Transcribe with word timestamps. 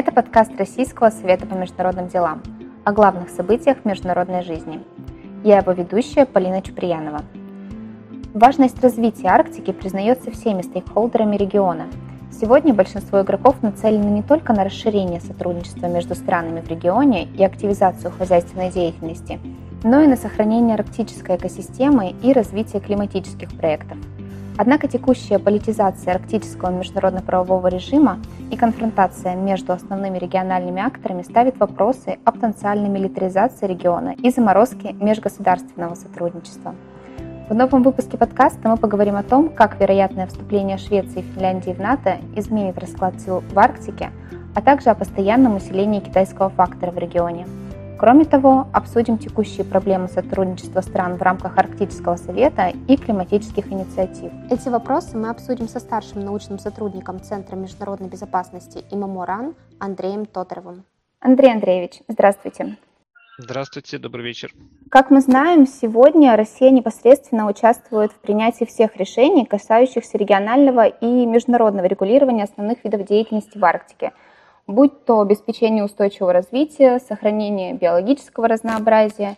Это 0.00 0.12
подкаст 0.12 0.52
Российского 0.56 1.10
совета 1.10 1.46
по 1.46 1.52
международным 1.52 2.08
делам 2.08 2.42
о 2.84 2.92
главных 2.92 3.28
событиях 3.28 3.84
международной 3.84 4.42
жизни. 4.42 4.82
Я 5.44 5.58
его 5.58 5.72
ведущая 5.72 6.24
Полина 6.24 6.62
Чуприянова. 6.62 7.20
Важность 8.32 8.82
развития 8.82 9.28
Арктики 9.28 9.72
признается 9.72 10.30
всеми 10.30 10.62
стейкхолдерами 10.62 11.36
региона. 11.36 11.88
Сегодня 12.32 12.72
большинство 12.72 13.20
игроков 13.20 13.62
нацелены 13.62 14.08
не 14.08 14.22
только 14.22 14.54
на 14.54 14.64
расширение 14.64 15.20
сотрудничества 15.20 15.84
между 15.84 16.14
странами 16.14 16.62
в 16.62 16.68
регионе 16.68 17.24
и 17.24 17.44
активизацию 17.44 18.10
хозяйственной 18.10 18.70
деятельности, 18.70 19.38
но 19.84 20.00
и 20.00 20.06
на 20.06 20.16
сохранение 20.16 20.76
арктической 20.76 21.36
экосистемы 21.36 22.14
и 22.22 22.32
развитие 22.32 22.80
климатических 22.80 23.54
проектов– 23.54 23.98
Однако 24.62 24.88
текущая 24.88 25.38
политизация 25.38 26.16
арктического 26.16 26.68
международно-правового 26.68 27.68
режима 27.68 28.18
и 28.50 28.58
конфронтация 28.58 29.34
между 29.34 29.72
основными 29.72 30.18
региональными 30.18 30.82
акторами 30.82 31.22
ставит 31.22 31.58
вопросы 31.58 32.18
о 32.26 32.32
потенциальной 32.32 32.90
милитаризации 32.90 33.66
региона 33.66 34.14
и 34.22 34.28
заморозке 34.28 34.92
межгосударственного 34.92 35.94
сотрудничества. 35.94 36.74
В 37.48 37.54
новом 37.54 37.82
выпуске 37.82 38.18
подкаста 38.18 38.68
мы 38.68 38.76
поговорим 38.76 39.16
о 39.16 39.22
том, 39.22 39.48
как 39.48 39.80
вероятное 39.80 40.26
вступление 40.26 40.76
Швеции 40.76 41.20
и 41.20 41.34
Финляндии 41.34 41.70
в 41.70 41.78
НАТО 41.78 42.18
изменит 42.36 42.78
расклад 42.78 43.18
сил 43.18 43.42
в 43.50 43.58
Арктике, 43.58 44.10
а 44.54 44.60
также 44.60 44.90
о 44.90 44.94
постоянном 44.94 45.56
усилении 45.56 46.00
китайского 46.00 46.50
фактора 46.50 46.90
в 46.90 46.98
регионе– 46.98 47.46
Кроме 48.00 48.24
того, 48.24 48.66
обсудим 48.72 49.18
текущие 49.18 49.62
проблемы 49.62 50.08
сотрудничества 50.08 50.80
стран 50.80 51.18
в 51.18 51.22
рамках 51.22 51.58
Арктического 51.58 52.16
совета 52.16 52.72
и 52.88 52.96
климатических 52.96 53.70
инициатив. 53.70 54.32
Эти 54.48 54.70
вопросы 54.70 55.18
мы 55.18 55.28
обсудим 55.28 55.68
со 55.68 55.80
старшим 55.80 56.24
научным 56.24 56.58
сотрудником 56.58 57.20
Центра 57.20 57.56
международной 57.56 58.08
безопасности 58.08 58.86
ИМАМО 58.90 59.52
Андреем 59.80 60.24
Тодоровым. 60.24 60.84
Андрей 61.20 61.52
Андреевич, 61.52 62.00
здравствуйте. 62.08 62.78
Здравствуйте, 63.36 63.98
добрый 63.98 64.24
вечер. 64.24 64.50
Как 64.90 65.10
мы 65.10 65.20
знаем, 65.20 65.66
сегодня 65.66 66.34
Россия 66.36 66.70
непосредственно 66.70 67.46
участвует 67.46 68.12
в 68.12 68.20
принятии 68.20 68.64
всех 68.64 68.96
решений, 68.96 69.44
касающихся 69.44 70.16
регионального 70.16 70.86
и 70.86 71.26
международного 71.26 71.84
регулирования 71.84 72.44
основных 72.44 72.82
видов 72.82 73.04
деятельности 73.04 73.58
в 73.58 73.64
Арктике– 73.66 74.12
будь 74.70 75.04
то 75.04 75.20
обеспечение 75.20 75.84
устойчивого 75.84 76.32
развития, 76.32 76.98
сохранение 77.00 77.74
биологического 77.74 78.48
разнообразия, 78.48 79.36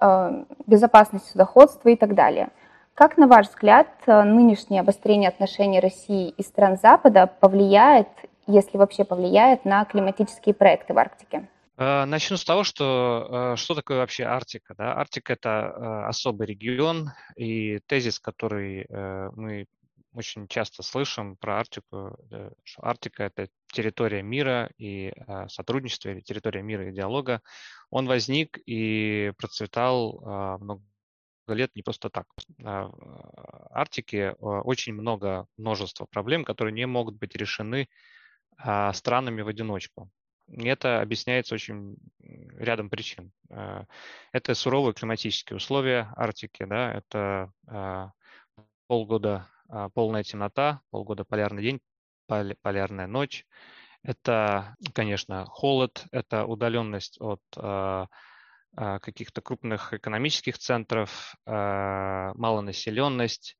э, 0.00 0.44
безопасность 0.66 1.30
судоходства 1.30 1.88
и 1.88 1.96
так 1.96 2.14
далее. 2.14 2.48
Как, 2.94 3.16
на 3.16 3.26
ваш 3.26 3.48
взгляд, 3.48 3.88
нынешнее 4.06 4.80
обострение 4.80 5.28
отношений 5.28 5.80
России 5.80 6.28
и 6.28 6.42
стран 6.42 6.76
Запада 6.76 7.26
повлияет, 7.26 8.08
если 8.46 8.76
вообще 8.76 9.04
повлияет, 9.04 9.64
на 9.64 9.84
климатические 9.84 10.54
проекты 10.54 10.92
в 10.92 10.98
Арктике? 10.98 11.48
Э, 11.78 12.04
начну 12.04 12.36
с 12.36 12.44
того, 12.44 12.64
что 12.64 13.54
э, 13.54 13.56
что 13.56 13.74
такое 13.74 13.98
вообще 13.98 14.24
Арктика. 14.24 14.74
Да? 14.76 14.94
Арктика– 14.94 15.32
это 15.34 16.06
особый 16.06 16.46
регион, 16.46 17.10
и 17.36 17.80
тезис, 17.86 18.20
который 18.20 18.86
мы 18.90 19.66
очень 20.12 20.48
часто 20.48 20.82
слышим 20.82 21.36
про 21.36 21.58
Арктику, 21.58 22.16
э, 22.30 22.50
что 22.64 22.86
Арктика– 22.86 23.24
это 23.24 23.48
территория 23.72 24.22
мира 24.22 24.70
и 24.76 25.12
а, 25.26 25.48
сотрудничества, 25.48 26.10
или 26.10 26.20
территория 26.20 26.62
мира 26.62 26.88
и 26.88 26.92
диалога. 26.92 27.40
Он 27.90 28.06
возник 28.06 28.58
и 28.66 29.32
процветал 29.38 30.22
а, 30.24 30.58
много 30.58 30.82
лет 31.48 31.70
не 31.74 31.82
просто 31.82 32.10
так. 32.10 32.26
А, 32.62 32.88
в 32.88 33.68
Арктике 33.70 34.32
очень 34.32 34.92
много, 34.92 35.46
множество 35.56 36.04
проблем, 36.06 36.44
которые 36.44 36.74
не 36.74 36.86
могут 36.86 37.16
быть 37.16 37.34
решены 37.34 37.88
странами 38.92 39.40
в 39.40 39.48
одиночку. 39.48 40.10
И 40.48 40.68
это 40.68 41.00
объясняется 41.00 41.54
очень 41.54 41.96
рядом 42.20 42.90
причин. 42.90 43.32
Это 44.32 44.54
суровые 44.54 44.92
климатические 44.92 45.56
условия 45.56 46.12
Арктики, 46.16 46.64
да, 46.64 46.92
это 46.92 47.50
полгода 48.92 49.48
а, 49.48 49.48
полная 49.94 50.22
темнота, 50.22 50.82
полгода 50.90 51.24
полярный 51.24 51.62
день, 51.62 51.80
полярная 52.26 53.06
ночь. 53.06 53.46
Это, 54.02 54.76
конечно, 54.94 55.46
холод, 55.46 56.04
это 56.10 56.44
удаленность 56.44 57.16
от 57.20 57.40
а, 57.56 58.08
а, 58.76 58.98
каких-то 58.98 59.40
крупных 59.40 59.92
экономических 59.92 60.58
центров, 60.58 61.36
малонаселенность, 61.46 63.56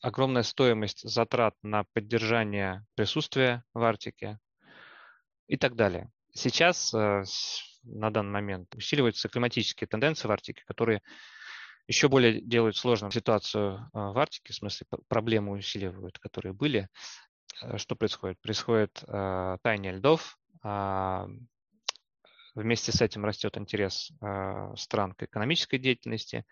огромная 0.00 0.44
стоимость 0.44 1.08
затрат 1.08 1.54
на 1.62 1.84
поддержание 1.92 2.86
присутствия 2.94 3.64
в 3.74 3.82
Арктике 3.82 4.38
и 5.48 5.56
так 5.56 5.74
далее. 5.74 6.12
Сейчас 6.32 6.92
на 6.92 8.10
данный 8.10 8.32
момент 8.32 8.72
усиливаются 8.74 9.28
климатические 9.28 9.88
тенденции 9.88 10.28
в 10.28 10.30
Арктике, 10.30 10.62
которые 10.66 11.02
еще 11.86 12.08
более 12.08 12.40
делают 12.40 12.76
сложную 12.76 13.12
ситуацию 13.12 13.88
а, 13.92 14.12
в 14.12 14.18
Арктике, 14.18 14.52
в 14.52 14.56
смысле 14.56 14.86
проблемы 15.08 15.52
усиливают, 15.52 16.18
которые 16.18 16.52
были. 16.52 16.88
Э, 17.62 17.78
что 17.78 17.96
происходит? 17.96 18.40
Происходит 18.40 19.02
э, 19.06 19.58
таяние 19.62 19.92
льдов, 19.92 20.38
э, 20.64 21.26
вместе 22.54 22.92
с 22.92 23.00
этим 23.02 23.24
растет 23.24 23.58
интерес 23.58 24.10
э, 24.20 24.74
стран 24.76 25.12
к 25.12 25.24
экономической 25.24 25.78
деятельности. 25.78 26.44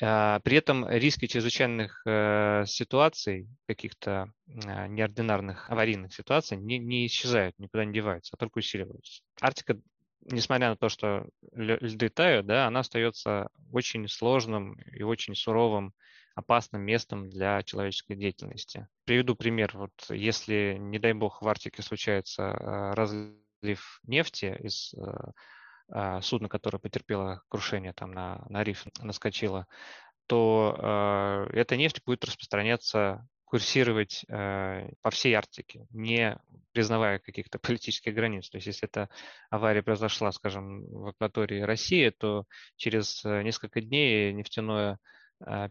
Э, 0.00 0.40
при 0.42 0.56
этом 0.56 0.88
риски 0.88 1.26
чрезвычайных 1.26 2.02
э, 2.06 2.64
ситуаций, 2.66 3.48
каких-то 3.66 4.32
неординарных 4.46 5.70
аварийных 5.70 6.14
ситуаций 6.14 6.56
не, 6.56 6.78
не 6.78 7.06
исчезают, 7.06 7.58
никуда 7.58 7.84
не 7.84 7.92
деваются, 7.92 8.34
а 8.34 8.38
только 8.38 8.58
усиливаются. 8.58 9.22
Арктика 9.40 9.78
несмотря 10.22 10.70
на 10.70 10.76
то, 10.76 10.88
что 10.88 11.26
льды 11.52 12.08
тают, 12.08 12.46
да, 12.46 12.66
она 12.66 12.80
остается 12.80 13.48
очень 13.72 14.08
сложным 14.08 14.74
и 14.92 15.02
очень 15.02 15.34
суровым, 15.34 15.94
опасным 16.34 16.82
местом 16.82 17.28
для 17.28 17.62
человеческой 17.62 18.16
деятельности. 18.16 18.88
Приведу 19.04 19.34
пример. 19.34 19.72
Вот 19.74 19.92
если, 20.08 20.76
не 20.78 20.98
дай 20.98 21.12
бог, 21.12 21.42
в 21.42 21.48
Арктике 21.48 21.82
случается 21.82 22.42
э, 22.42 22.94
разлив 22.94 24.00
нефти 24.04 24.56
из 24.60 24.94
э, 24.94 25.32
э, 25.92 26.20
судна, 26.22 26.48
которое 26.48 26.78
потерпело 26.78 27.42
крушение 27.48 27.92
там 27.92 28.12
на, 28.12 28.44
на 28.48 28.62
риф, 28.62 28.86
наскочило, 29.00 29.66
то 30.26 30.76
э, 30.78 31.58
эта 31.58 31.76
нефть 31.76 32.02
будет 32.06 32.24
распространяться 32.24 33.26
курсировать 33.50 34.24
э, 34.28 34.88
по 35.02 35.10
всей 35.10 35.34
Арктике, 35.34 35.84
не 35.90 36.38
признавая 36.72 37.18
каких-то 37.18 37.58
политических 37.58 38.14
границ. 38.14 38.48
То 38.48 38.58
есть 38.58 38.68
если 38.68 38.88
эта 38.88 39.08
авария 39.50 39.82
произошла, 39.82 40.30
скажем, 40.30 40.86
в 40.86 41.08
акватории 41.08 41.60
России, 41.60 42.10
то 42.10 42.44
через 42.76 43.24
э, 43.24 43.42
несколько 43.42 43.80
дней 43.80 44.32
нефтяное 44.32 44.98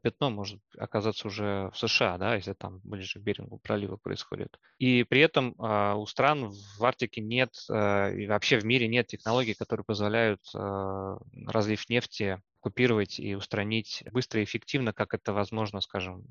пятно 0.02 0.30
может 0.30 0.62
оказаться 0.78 1.28
уже 1.28 1.70
в 1.74 1.78
США, 1.78 2.18
да, 2.18 2.36
если 2.36 2.54
там 2.54 2.80
ближе 2.84 3.20
к 3.20 3.24
берегу 3.24 3.60
пролива 3.60 3.98
происходит. 3.98 4.60
И 4.78 5.04
при 5.04 5.22
этом 5.22 5.54
э, 5.60 5.94
у 5.96 6.06
стран 6.06 6.50
в 6.50 6.84
Арктике 6.84 7.22
нет, 7.22 7.52
э, 7.70 8.16
и 8.16 8.28
вообще 8.28 8.60
в 8.60 8.66
мире 8.66 8.88
нет 8.88 9.08
технологий, 9.08 9.54
которые 9.54 9.86
позволяют 9.86 10.42
разлив 10.54 11.88
нефти 11.90 12.42
купировать 12.60 13.20
и 13.20 13.36
устранить 13.36 14.04
быстро 14.12 14.42
и 14.42 14.44
эффективно, 14.44 14.94
как 14.94 15.14
это 15.14 15.34
возможно, 15.34 15.82
скажем, 15.82 16.24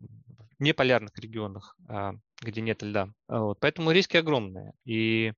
в 0.59 0.62
неполярных 0.62 1.16
регионах, 1.19 1.77
а, 1.88 2.15
где 2.43 2.60
нет 2.60 2.82
льда. 2.82 3.09
Вот. 3.28 3.59
Поэтому 3.60 3.91
риски 3.91 4.16
огромные. 4.16 4.72
И 4.84 5.32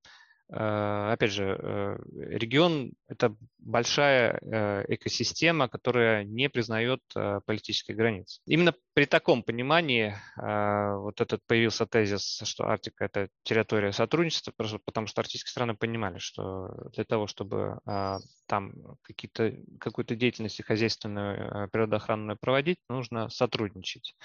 опять 0.53 1.31
же, 1.31 1.56
э, 1.59 1.97
регион– 2.12 2.93
это 3.09 3.37
большая 3.59 4.41
э, 4.42 4.84
экосистема, 4.89 5.69
которая 5.69 6.25
не 6.25 6.48
признает 6.48 7.01
политических 7.47 7.95
границ. 7.95 8.41
Именно 8.47 8.75
при 8.95 9.04
таком 9.07 9.42
понимании 9.42 10.16
вот 10.36 11.21
этот 11.21 11.41
появился 11.47 11.86
тезис, 11.86 12.42
что 12.45 12.65
Арктика– 12.65 13.04
это 13.07 13.28
территория 13.45 13.92
сотрудничества, 13.92 14.53
потому 14.84 15.07
что 15.07 15.21
арктические 15.21 15.51
страны 15.51 15.75
понимали, 15.75 16.19
что 16.19 16.69
для 16.95 17.04
того, 17.04 17.27
чтобы 17.27 17.78
там 18.47 18.72
какие-то, 19.03 19.54
какую-то 19.78 20.16
деятельность 20.16 20.63
хозяйственную, 20.65 21.69
природоохранную 21.71 22.36
проводить, 22.41 22.78
нужно 22.89 23.28
сотрудничать. 23.28 24.16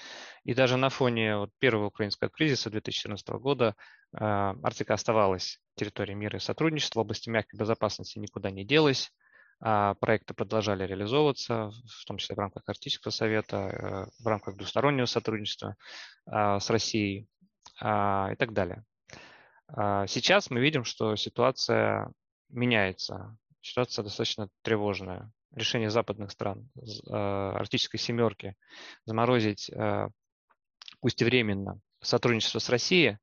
И 0.44 0.54
даже 0.54 0.76
на 0.76 0.88
фоне 0.88 1.36
вот 1.36 1.50
первого 1.58 1.86
украинского 1.86 2.30
кризиса 2.30 2.70
2014 2.70 3.28
года 3.28 3.74
Арктика 4.12 4.94
оставалась 4.94 5.60
территории 5.76 6.14
мира 6.14 6.38
и 6.38 6.40
сотрудничества 6.40 7.00
в 7.00 7.02
области 7.02 7.28
мягкой 7.28 7.58
безопасности 7.58 8.18
никуда 8.18 8.50
не 8.50 8.64
делась. 8.64 9.12
А, 9.60 9.94
проекты 9.94 10.34
продолжали 10.34 10.86
реализовываться, 10.86 11.70
в 11.70 12.04
том 12.06 12.18
числе 12.18 12.34
в 12.34 12.38
рамках 12.38 12.62
Арктического 12.66 13.10
совета, 13.10 13.56
э, 13.56 14.22
в 14.22 14.26
рамках 14.26 14.56
двустороннего 14.56 15.06
сотрудничества 15.06 15.76
а, 16.26 16.60
с 16.60 16.68
Россией 16.68 17.26
а, 17.80 18.30
и 18.32 18.36
так 18.36 18.52
далее. 18.52 18.84
Сейчас 20.06 20.48
мы 20.50 20.60
видим, 20.60 20.84
что 20.84 21.16
ситуация 21.16 22.12
меняется. 22.50 23.36
Ситуация 23.60 24.04
достаточно 24.04 24.48
тревожная. 24.62 25.32
Решение 25.56 25.90
западных 25.90 26.30
стран, 26.30 26.70
Арктической 27.08 27.98
семерки, 27.98 28.54
заморозить, 29.06 29.68
пусть 31.00 31.20
и 31.20 31.24
временно, 31.24 31.80
сотрудничество 32.00 32.60
с 32.60 32.68
Россией, 32.68 33.18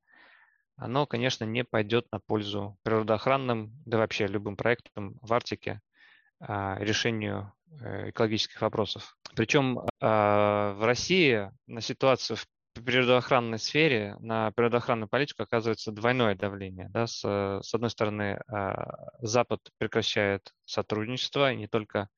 оно, 0.83 1.05
конечно, 1.05 1.45
не 1.45 1.63
пойдет 1.63 2.11
на 2.11 2.19
пользу 2.19 2.77
природоохранным, 2.83 3.71
да 3.85 3.97
вообще 3.97 4.27
любым 4.27 4.57
проектам 4.57 5.17
в 5.21 5.31
Арктике, 5.33 5.79
а, 6.41 6.77
решению 6.79 7.53
э, 7.79 8.09
экологических 8.09 8.61
вопросов. 8.61 9.15
Причем 9.33 9.79
а, 10.01 10.73
в 10.73 10.85
России 10.85 11.49
на 11.67 11.79
ситуацию 11.79 12.35
в 12.35 12.45
природоохранной 12.83 13.59
сфере, 13.59 14.17
на 14.19 14.51
природоохранную 14.51 15.07
политику 15.07 15.43
оказывается 15.43 15.93
двойное 15.93 16.35
давление. 16.35 16.89
Да? 16.89 17.07
С, 17.07 17.21
с 17.21 17.73
одной 17.73 17.89
стороны, 17.89 18.41
а, 18.51 19.09
Запад 19.21 19.61
прекращает 19.77 20.51
сотрудничество, 20.65 21.53
и 21.53 21.55
не 21.55 21.67
только, 21.67 22.09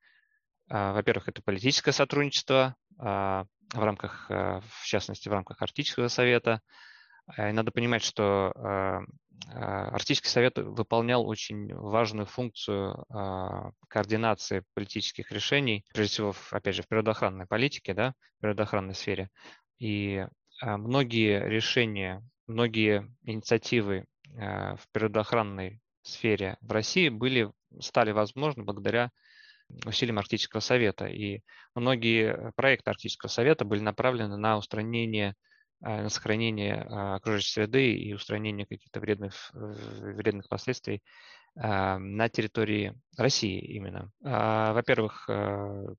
во-первых, 0.67 1.27
это 1.27 1.43
политическое 1.43 1.91
сотрудничество 1.91 2.75
в 2.97 3.47
рамках, 3.73 4.27
в 4.29 4.85
частности, 4.85 5.29
в 5.29 5.33
рамках 5.33 5.61
Арктического 5.61 6.07
совета, 6.07 6.61
надо 7.37 7.71
понимать, 7.71 8.03
что 8.03 8.51
а, 9.53 9.89
Арктический 9.89 10.29
совет 10.29 10.57
выполнял 10.57 11.27
очень 11.27 11.73
важную 11.73 12.25
функцию 12.25 13.05
а, 13.09 13.71
координации 13.87 14.63
политических 14.73 15.31
решений, 15.31 15.85
прежде 15.93 16.13
всего, 16.13 16.35
опять 16.51 16.75
же, 16.75 16.83
в 16.83 16.87
природоохранной 16.87 17.45
политике, 17.45 17.93
да, 17.93 18.13
в 18.37 18.41
природоохранной 18.41 18.95
сфере. 18.95 19.29
И 19.79 20.25
а, 20.61 20.77
многие 20.77 21.47
решения, 21.47 22.23
многие 22.47 23.07
инициативы 23.23 24.05
в 24.27 24.79
природоохранной 24.91 25.79
сфере 26.01 26.57
в 26.59 26.71
России 26.71 27.07
были, 27.07 27.51
стали 27.79 28.11
возможны 28.11 28.63
благодаря 28.63 29.11
усилиям 29.85 30.17
Арктического 30.19 30.59
совета. 30.59 31.05
И 31.05 31.41
многие 31.73 32.51
проекты 32.55 32.89
Арктического 32.89 33.29
совета 33.29 33.63
были 33.63 33.79
направлены 33.79 34.35
на 34.35 34.57
устранение 34.57 35.35
на 35.81 36.09
сохранение 36.09 36.85
а, 36.89 37.15
окружающей 37.15 37.51
среды 37.51 37.93
и 37.93 38.13
устранение 38.13 38.65
каких-то 38.65 38.99
вредных, 38.99 39.51
вредных 39.53 40.47
последствий 40.49 41.03
а, 41.55 41.99
на 41.99 42.29
территории 42.29 42.93
России 43.17 43.59
именно. 43.59 44.11
Во-первых, 44.21 45.29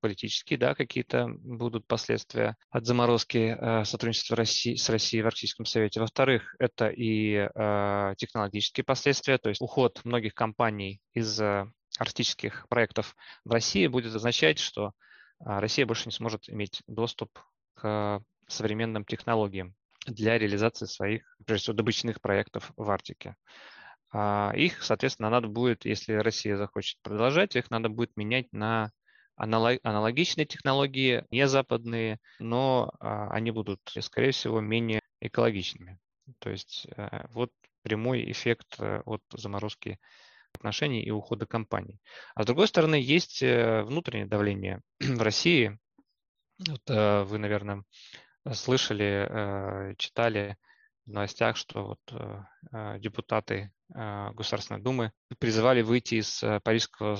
политические, 0.00 0.58
да, 0.58 0.74
какие-то 0.74 1.28
будут 1.28 1.86
последствия 1.86 2.56
от 2.70 2.84
заморозки 2.84 3.56
сотрудничества 3.84 4.36
России, 4.36 4.74
с 4.74 4.88
Россией 4.90 5.22
в 5.22 5.26
Арктическом 5.26 5.64
совете. 5.64 6.00
Во-вторых, 6.00 6.54
это 6.58 6.88
и 6.88 7.48
технологические 8.18 8.84
последствия, 8.84 9.38
то 9.38 9.48
есть 9.48 9.62
уход 9.62 10.04
многих 10.04 10.34
компаний 10.34 11.00
из 11.14 11.40
арктических 11.98 12.66
проектов 12.68 13.16
в 13.44 13.50
России 13.50 13.86
будет 13.86 14.14
означать, 14.14 14.58
что 14.58 14.92
Россия 15.38 15.86
больше 15.86 16.06
не 16.06 16.12
сможет 16.12 16.48
иметь 16.50 16.82
доступ 16.86 17.30
к 17.74 18.22
современным 18.48 19.04
технологиям 19.04 19.74
для 20.06 20.38
реализации 20.38 20.86
своих, 20.86 21.36
прежде 21.44 21.64
всего, 21.64 21.76
добычных 21.76 22.20
проектов 22.20 22.72
в 22.76 22.90
Арктике. 22.90 23.36
А, 24.12 24.52
их, 24.54 24.82
соответственно, 24.82 25.30
надо 25.30 25.48
будет, 25.48 25.84
если 25.84 26.14
Россия 26.14 26.56
захочет 26.56 26.98
продолжать, 27.02 27.56
их 27.56 27.70
надо 27.70 27.88
будет 27.88 28.16
менять 28.16 28.52
на 28.52 28.90
аналогичные 29.36 30.46
технологии, 30.46 31.24
не 31.30 31.46
западные, 31.46 32.18
но 32.38 32.92
а, 33.00 33.30
они 33.30 33.50
будут, 33.50 33.80
скорее 34.00 34.30
всего, 34.30 34.60
менее 34.60 35.00
экологичными. 35.20 35.98
То 36.38 36.50
есть 36.50 36.86
э, 36.96 37.26
вот 37.30 37.50
прямой 37.82 38.30
эффект 38.30 38.76
э, 38.78 39.02
от 39.04 39.22
заморозки 39.32 39.98
отношений 40.52 41.02
и 41.02 41.10
ухода 41.10 41.46
компаний. 41.46 42.00
А 42.34 42.42
с 42.42 42.46
другой 42.46 42.68
стороны, 42.68 42.96
есть 42.96 43.42
э, 43.42 43.82
внутреннее 43.82 44.26
давление 44.26 44.80
в 45.00 45.22
России. 45.22 45.78
Вот, 46.58 46.80
вы, 46.88 47.36
наверное, 47.36 47.84
слышали, 48.54 49.26
э, 49.28 49.94
читали 49.96 50.56
в 51.06 51.10
новостях, 51.12 51.56
что 51.56 51.84
вот 51.84 52.00
э, 52.12 52.42
э, 52.72 52.98
депутаты 52.98 53.72
Государственной 53.88 54.80
Думы 54.80 55.12
призывали 55.38 55.80
выйти 55.80 56.16
из 56.16 56.42
Парижского 56.64 57.16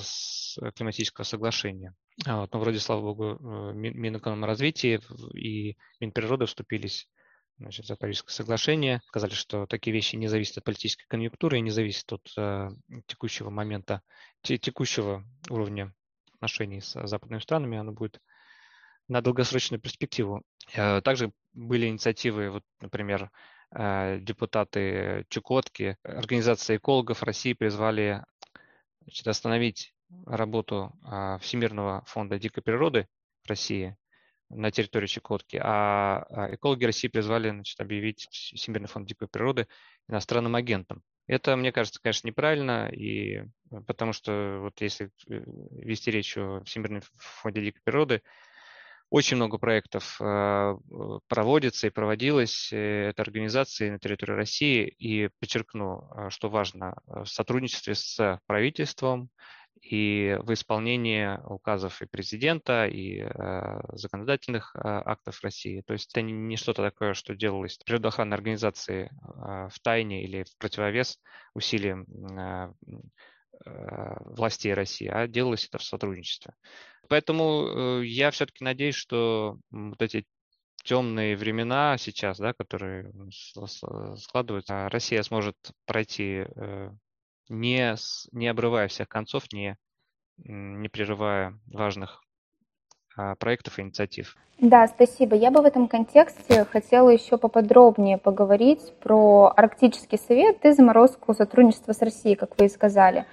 климатического 0.75 1.23
соглашения. 1.23 1.95
А 2.25 2.41
вот, 2.41 2.53
ну, 2.53 2.59
вроде, 2.59 2.79
слава 2.79 2.99
богу, 2.99 3.71
Минэкономразвития 3.73 4.99
и 5.33 5.77
Минприроды 6.01 6.45
вступились 6.45 7.07
значит, 7.59 7.85
за 7.85 7.95
Парижское 7.95 8.33
соглашение, 8.33 9.01
сказали, 9.07 9.33
что 9.33 9.65
такие 9.65 9.93
вещи 9.93 10.15
не 10.15 10.27
зависят 10.27 10.57
от 10.57 10.63
политической 10.63 11.05
конъюнктуры 11.07 11.57
и 11.57 11.61
не 11.61 11.71
зависят 11.71 12.11
от 12.13 12.31
э, 12.37 12.69
текущего 13.07 13.49
момента, 13.49 14.01
текущего 14.41 15.23
уровня 15.49 15.93
отношений 16.35 16.81
с 16.81 17.07
западными 17.07 17.39
странами, 17.39 17.77
оно 17.77 17.91
будет 17.91 18.19
на 19.07 19.21
долгосрочную 19.21 19.81
перспективу. 19.81 20.43
Э, 20.73 21.01
также 21.01 21.31
были 21.53 21.87
инициативы, 21.87 22.49
вот, 22.49 22.63
например, 22.81 23.31
э, 23.71 24.19
депутаты 24.21 25.25
Чукотки, 25.29 25.97
Организация 26.03 26.77
экологов 26.77 27.23
России 27.23 27.53
призвали 27.53 28.23
значит, 29.01 29.27
остановить 29.27 29.93
работу 30.25 30.93
а, 31.03 31.37
Всемирного 31.39 32.03
фонда 32.05 32.39
дикой 32.39 32.63
природы 32.63 33.07
в 33.43 33.49
России 33.49 33.95
на 34.49 34.71
территории 34.71 35.07
Чукотки, 35.07 35.59
а, 35.61 36.25
а 36.29 36.55
экологи 36.55 36.85
России 36.85 37.07
призвали 37.09 37.49
значит, 37.49 37.79
объявить 37.79 38.27
Всемирный 38.31 38.87
фонд 38.87 39.07
дикой 39.07 39.27
природы 39.27 39.67
иностранным 40.07 40.55
агентом. 40.55 41.03
Это, 41.27 41.57
мне 41.57 41.73
кажется, 41.73 41.99
конечно, 42.01 42.27
неправильно, 42.27 42.87
и 42.87 43.43
потому 43.85 44.13
что 44.13 44.59
вот 44.61 44.79
если 44.79 45.07
э, 45.29 45.43
вести 45.71 46.09
речь 46.09 46.37
о 46.37 46.63
Всемирном 46.63 47.01
фонде 47.17 47.61
дикой 47.61 47.81
природы, 47.83 48.21
очень 49.09 49.37
много 49.37 49.57
проектов 49.57 50.17
э, 50.19 50.77
проводится 51.27 51.87
и 51.87 51.91
проводилось 51.91 52.71
э, 52.73 53.09
этой 53.09 53.21
организацией 53.21 53.91
на 53.91 53.99
территории 53.99 54.33
России. 54.33 54.87
И 54.99 55.29
подчеркну, 55.39 56.09
э, 56.15 56.29
что 56.29 56.49
важно, 56.49 56.95
в 57.05 57.25
сотрудничестве 57.25 57.95
с 57.95 58.39
правительством 58.47 59.29
и 59.81 60.37
в 60.41 60.51
исполнении 60.53 61.39
указов 61.45 62.01
и 62.01 62.07
президента, 62.07 62.87
и 62.87 63.23
законодательных 63.93 64.75
актов 64.75 65.41
России. 65.43 65.81
То 65.85 65.93
есть 65.93 66.09
это 66.11 66.23
не 66.23 66.57
что-то 66.57 66.81
такое, 66.81 67.13
что 67.13 67.35
делалось 67.35 67.77
природоохранной 67.85 68.35
организации 68.35 69.11
в 69.21 69.73
тайне 69.83 70.23
или 70.23 70.43
в 70.43 70.57
противовес 70.57 71.19
усилиям 71.53 72.05
властей 73.65 74.73
России, 74.73 75.07
а 75.07 75.27
делалось 75.27 75.65
это 75.65 75.77
в 75.77 75.83
сотрудничестве. 75.83 76.53
Поэтому 77.09 77.67
э, 78.01 78.05
я 78.05 78.31
все-таки 78.31 78.63
надеюсь, 78.63 78.95
что 78.95 79.57
вот 79.71 80.01
эти 80.01 80.25
темные 80.83 81.35
времена 81.35 81.97
сейчас, 81.97 82.37
да, 82.37 82.53
которые 82.53 83.11
складываются, 84.17 84.89
Россия 84.89 85.21
сможет 85.23 85.55
пройти 85.85 86.45
э, 86.55 86.91
не, 87.49 87.95
не 88.31 88.47
обрывая 88.47 88.87
всех 88.87 89.07
концов, 89.07 89.51
не, 89.51 89.77
не 90.37 90.89
прерывая 90.89 91.57
важных 91.67 92.21
а, 93.15 93.35
проектов 93.35 93.79
и 93.79 93.81
инициатив. 93.81 94.35
Да, 94.59 94.87
спасибо. 94.87 95.35
Я 95.35 95.51
бы 95.51 95.61
в 95.61 95.65
этом 95.65 95.87
контексте 95.87 96.65
хотела 96.65 97.09
еще 97.09 97.37
поподробнее 97.37 98.17
поговорить 98.17 98.93
про 99.01 99.53
Арктический 99.55 100.17
совет 100.17 100.65
и 100.65 100.71
заморозку 100.71 101.33
сотрудничества 101.33 101.93
с 101.93 102.01
Россией, 102.01 102.35
как 102.35 102.57
вы 102.57 102.65
и 102.65 102.69
сказали. 102.69 103.25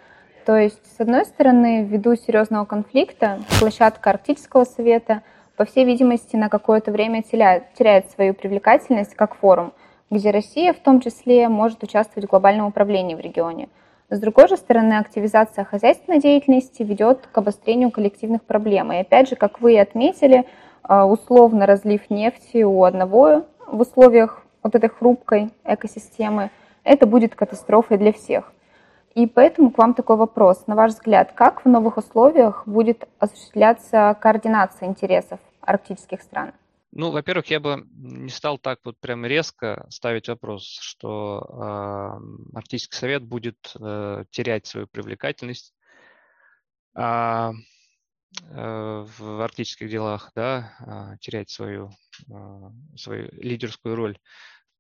То 0.45 0.57
есть, 0.59 0.97
с 0.97 1.01
одной 1.01 1.25
стороны, 1.25 1.85
ввиду 1.85 2.17
серьезного 2.17 2.67
конфликта, 2.67 3.41
площадка 3.59 4.11
Арктического 4.11 4.65
совета, 4.65 5.23
по 5.57 5.65
всей 5.65 5.85
видимости, 5.85 6.37
на 6.37 6.51
какое-то 6.51 6.91
время 6.91 7.23
теряет, 7.23 7.73
теряет 7.75 8.11
свою 8.11 8.35
привлекательность 8.35 9.15
как 9.15 9.37
форум, 9.37 9.73
где 10.11 10.31
Россия 10.31 10.75
в 10.75 10.81
том 10.81 11.01
числе 11.01 11.49
может 11.49 11.83
участвовать 11.83 12.27
в 12.27 12.31
глобальном 12.31 12.67
управлении 12.67 13.15
в 13.15 13.21
регионе. 13.21 13.69
С 14.11 14.21
другой 14.21 14.49
же 14.49 14.59
стороны, 14.59 14.95
активизация 14.95 15.65
хозяйственной 15.65 16.21
деятельности 16.21 16.83
ведет 16.83 17.27
к 17.33 17.39
обострению 17.39 17.91
коллективных 17.91 18.43
проблем. 18.43 18.93
И 18.93 18.97
опять 18.97 19.31
же, 19.31 19.37
как 19.37 19.63
вы 19.63 19.79
отметили, 19.79 20.45
э, 20.87 21.03
условно 21.03 21.65
разлив 21.65 22.11
нефти 22.11 22.65
у 22.65 22.85
одного 22.85 23.45
в 23.67 23.81
условиях 23.81 24.45
вот 24.63 24.75
этой 24.75 24.91
хрупкой 24.91 25.53
экосистемы, 25.65 26.51
это 26.83 27.07
будет 27.07 27.35
катастрофой 27.35 27.97
для 27.97 28.13
всех. 28.13 28.53
И 29.14 29.26
поэтому 29.26 29.71
к 29.71 29.78
вам 29.78 29.94
такой 29.94 30.16
вопрос. 30.16 30.66
На 30.66 30.75
ваш 30.75 30.92
взгляд, 30.92 31.33
как 31.33 31.64
в 31.64 31.68
новых 31.68 31.97
условиях 31.99 32.66
будет 32.66 33.09
осуществляться 33.18 34.16
координация 34.21 34.88
интересов 34.88 35.38
арктических 35.61 36.21
стран? 36.21 36.52
Ну, 36.97 37.11
во-первых, 37.11 37.47
я 37.47 37.59
бы 37.59 37.87
не 37.92 38.28
стал 38.28 38.59
так 38.59 38.80
вот 38.85 38.99
прям 39.00 39.25
резко 39.26 39.87
ставить 39.90 40.28
вопрос, 40.28 40.78
что 40.80 41.44
э, 42.52 42.56
Арктический 42.56 42.97
совет 42.97 43.25
будет 43.25 43.75
э, 43.80 44.25
терять 44.30 44.66
свою 44.66 44.87
привлекательность 44.87 45.75
э, 46.97 47.00
э, 47.00 47.50
в 49.18 49.42
арктических 49.42 49.90
делах, 49.90 50.30
да, 50.37 50.73
э, 50.87 51.18
терять 51.18 51.50
свою, 51.50 51.90
э, 52.28 52.71
свою 52.97 53.28
лидерскую 53.33 53.97
роль. 53.97 54.16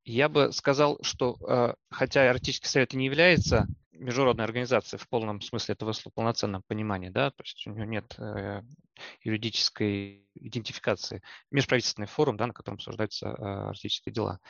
Я 0.04 0.28
бы 0.28 0.52
сказал, 0.52 0.98
что 1.02 1.76
хотя 1.90 2.30
Арктический 2.30 2.68
совет 2.68 2.94
и 2.94 2.96
не 2.96 3.06
является 3.06 3.66
международной 3.92 4.44
организацией 4.44 5.00
в 5.00 5.08
полном 5.08 5.40
смысле 5.40 5.74
этого 5.74 5.92
слова, 5.92 6.12
полноценном 6.14 6.62
понимании, 6.66 7.08
да, 7.08 7.30
то 7.30 7.42
есть 7.42 7.66
у 7.66 7.70
него 7.70 7.84
нет 7.84 8.16
юридической 9.22 10.26
идентификации. 10.34 11.22
Межправительственный 11.50 12.06
форум, 12.06 12.36
да, 12.36 12.46
на 12.46 12.52
котором 12.52 12.74
обсуждаются 12.74 13.30
арктические 13.68 14.12
дела. 14.12 14.40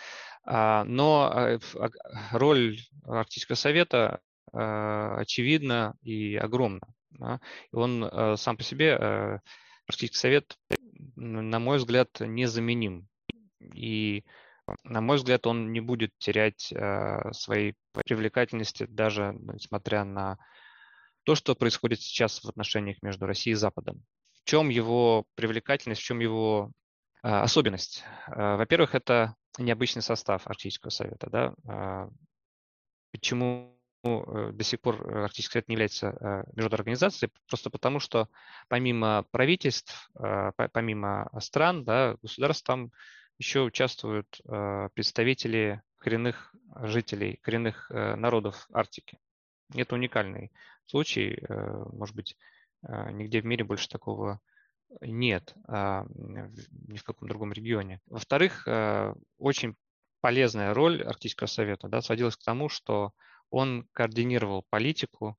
А, 0.44 0.84
но 0.84 1.58
роль 2.32 2.78
Арктического 3.04 3.56
совета 3.56 4.20
очевидна 4.52 5.94
и 6.02 6.37
огромна. 6.37 6.82
Да? 7.18 7.40
Он 7.73 8.04
э, 8.04 8.37
сам 8.37 8.56
по 8.56 8.62
себе, 8.62 8.96
э, 9.00 9.38
Арктический 9.87 10.18
совет, 10.18 10.58
на 11.16 11.58
мой 11.58 11.78
взгляд, 11.78 12.08
незаменим. 12.20 13.08
И, 13.61 14.25
на 14.85 15.00
мой 15.00 15.16
взгляд, 15.16 15.47
он 15.47 15.73
не 15.73 15.80
будет 15.80 16.11
терять 16.18 16.73
э, 16.73 17.33
своей 17.33 17.75
привлекательности, 17.92 18.87
даже 18.88 19.35
несмотря 19.38 20.04
на 20.04 20.38
то, 21.25 21.35
что 21.35 21.54
происходит 21.54 22.00
сейчас 22.00 22.42
в 22.42 22.49
отношениях 22.49 23.02
между 23.02 23.26
Россией 23.26 23.52
и 23.52 23.56
Западом. 23.56 24.04
В 24.33 24.44
чем 24.44 24.68
его 24.68 25.25
привлекательность, 25.35 26.02
в 26.02 26.04
чем 26.04 26.21
его 26.21 26.71
особенность? 27.23 28.04
Во-первых, 28.26 28.94
это 28.94 29.35
необычный 29.56 30.02
состав 30.02 30.47
Арктического 30.47 30.90
совета. 30.90 31.30
Да? 31.30 32.11
Почему 33.11 33.75
Э, 34.04 34.50
до 34.52 34.64
сих 34.64 34.80
пор 34.80 34.97
э, 34.97 35.25
Арктический 35.25 35.52
совет 35.52 35.68
не 35.68 35.75
является 35.75 36.09
э, 36.09 36.44
международной 36.52 36.78
организацией, 36.78 37.30
просто 37.49 37.71
потому 37.71 38.00
что 38.00 38.28
помимо 38.68 39.25
правительств, 39.30 40.11
помимо 40.73 41.30
стран, 41.40 41.85
да, 41.85 42.16
государств, 42.23 42.64
там 42.64 42.90
еще 43.38 43.62
участвуют 43.62 44.40
представители 44.94 45.82
коренных 45.98 46.54
жителей, 46.82 47.38
коренных 47.42 47.90
народов 47.90 48.66
Арктики. 48.72 49.18
Это 49.74 49.94
уникальный 49.94 50.52
случай, 50.86 51.42
может 51.48 52.14
быть, 52.14 52.36
нигде 52.82 53.40
в 53.40 53.46
мире 53.46 53.64
больше 53.64 53.88
такого 53.88 54.40
нет, 55.00 55.54
а, 55.66 56.04
ни 56.08 56.96
в 56.96 57.04
каком 57.04 57.28
другом 57.28 57.52
регионе. 57.52 58.00
Во-вторых, 58.06 58.68
очень 59.38 59.74
полезная 60.20 60.72
роль 60.72 61.02
Арктического 61.02 61.48
совета 61.48 61.88
да, 61.88 62.00
сводилась 62.00 62.36
к 62.36 62.42
тому, 62.44 62.68
что 62.68 63.12
он 63.50 63.86
координировал 63.92 64.64
политику, 64.70 65.38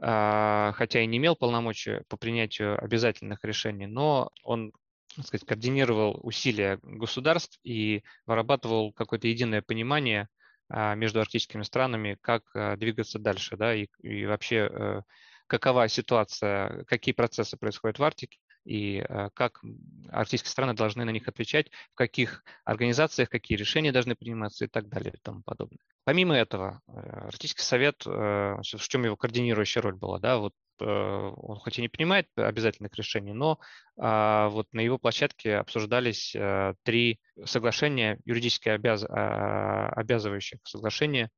а, 0.00 0.72
хотя 0.76 1.02
и 1.02 1.06
не 1.06 1.18
имел 1.18 1.36
полномочий 1.36 2.02
по 2.08 2.16
принятию 2.16 2.82
обязательных 2.82 3.44
решений, 3.44 3.86
но 3.86 4.30
он 4.42 4.72
так 5.16 5.26
сказать, 5.26 5.46
координировал 5.46 6.18
усилия 6.22 6.78
государств 6.82 7.58
и 7.64 8.02
вырабатывал 8.26 8.92
какое-то 8.92 9.28
единое 9.28 9.62
понимание 9.62 10.28
а, 10.68 10.94
между 10.94 11.20
арктическими 11.20 11.62
странами, 11.62 12.18
как 12.20 12.42
а, 12.54 12.76
двигаться 12.76 13.18
дальше, 13.18 13.56
да, 13.56 13.74
и, 13.74 13.88
и 14.02 14.26
вообще 14.26 14.68
э, 14.70 15.02
какова 15.46 15.88
ситуация, 15.88 16.84
какие 16.84 17.14
процессы 17.14 17.56
происходят 17.56 17.98
в 17.98 18.04
Арктике, 18.04 18.38
и 18.68 18.98
э, 18.98 19.30
как 19.32 19.62
арктические 20.10 20.50
страны 20.50 20.74
должны 20.74 21.04
на 21.06 21.10
них 21.10 21.26
отвечать, 21.26 21.70
в 21.92 21.94
каких 21.94 22.44
организациях, 22.64 23.30
какие 23.30 23.56
решения 23.56 23.92
должны 23.92 24.14
приниматься 24.14 24.66
и 24.66 24.68
так 24.68 24.88
далее 24.88 25.14
и 25.14 25.20
тому 25.22 25.42
подобное. 25.42 25.78
Помимо 26.04 26.36
этого, 26.36 26.82
э, 26.86 26.92
Арктический 27.28 27.64
совет, 27.64 28.06
э, 28.06 28.10
в 28.10 28.88
чем 28.88 29.04
его 29.04 29.16
координирующая 29.16 29.80
роль 29.80 29.96
была, 29.96 30.18
да, 30.18 30.38
вот 30.38 30.52
он 30.80 31.56
хоть 31.56 31.76
и 31.80 31.82
не 31.82 31.88
принимает 31.88 32.28
обязательных 32.36 32.94
решений, 32.94 33.32
но 33.32 33.58
а, 33.96 34.48
вот 34.48 34.68
на 34.70 34.78
его 34.78 34.96
площадке 34.96 35.56
обсуждались 35.56 36.36
три 36.84 37.18
соглашения, 37.44 38.20
юридически 38.24 38.68
обяз, 38.68 39.02
а, 39.02 39.88
обязывающих 39.88 40.60
соглашения. 40.62 41.30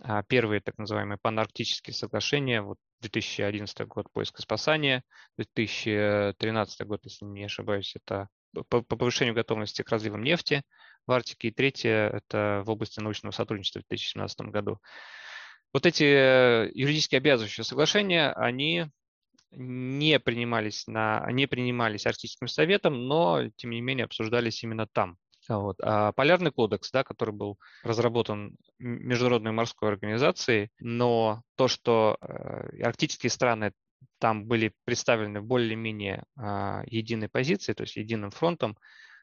А, 0.00 0.22
первые 0.22 0.60
так 0.60 0.78
называемые 0.78 1.18
панарктические 1.20 1.92
соглашения, 1.92 2.62
вот 2.62 2.78
2011 3.02 3.86
год 3.86 4.10
поиск 4.12 4.38
и 4.38 4.42
спасания, 4.42 5.04
2013 5.36 6.86
год, 6.86 7.00
если 7.04 7.24
не 7.24 7.44
ошибаюсь, 7.44 7.94
это 7.96 8.28
по, 8.68 8.82
повышению 8.82 9.34
готовности 9.34 9.82
к 9.82 9.90
разливам 9.90 10.22
нефти 10.22 10.62
в 11.06 11.12
Арктике, 11.12 11.48
и 11.48 11.50
третье– 11.52 12.08
это 12.14 12.62
в 12.64 12.70
области 12.70 13.00
научного 13.00 13.32
сотрудничества 13.32 13.80
в 13.80 13.88
2017 13.88 14.40
году. 14.42 14.78
Вот 15.72 15.86
эти 15.86 16.04
э, 16.04 16.70
юридически 16.74 17.16
обязывающие 17.16 17.64
соглашения, 17.64 18.32
они 18.32 18.86
не 19.50 20.18
принимались, 20.20 20.86
на, 20.86 21.26
не 21.30 21.46
принимались 21.46 22.06
Арктическим 22.06 22.48
советом, 22.48 23.06
но, 23.06 23.48
тем 23.56 23.70
не 23.70 23.80
менее, 23.80 24.04
обсуждались 24.04 24.62
именно 24.62 24.86
там. 24.86 25.16
Вот. 25.48 25.76
А 25.82 26.12
полярный 26.12 26.52
кодекс, 26.52 26.90
да, 26.90 27.02
который 27.04 27.34
был 27.34 27.58
разработан 27.82 28.56
Международной 28.78 29.52
морской 29.52 29.88
организацией, 29.88 30.70
но 30.78 31.42
то, 31.56 31.68
что 31.68 32.16
э, 32.20 32.82
арктические 32.82 33.30
страны 33.30 33.72
там 34.18 34.46
были 34.46 34.72
представлены 34.84 35.40
более-менее 35.40 36.24
э, 36.36 36.82
единой 36.86 37.28
позиции, 37.28 37.72
то 37.72 37.82
есть 37.82 37.96
единым 37.96 38.30
фронтом, 38.30 38.76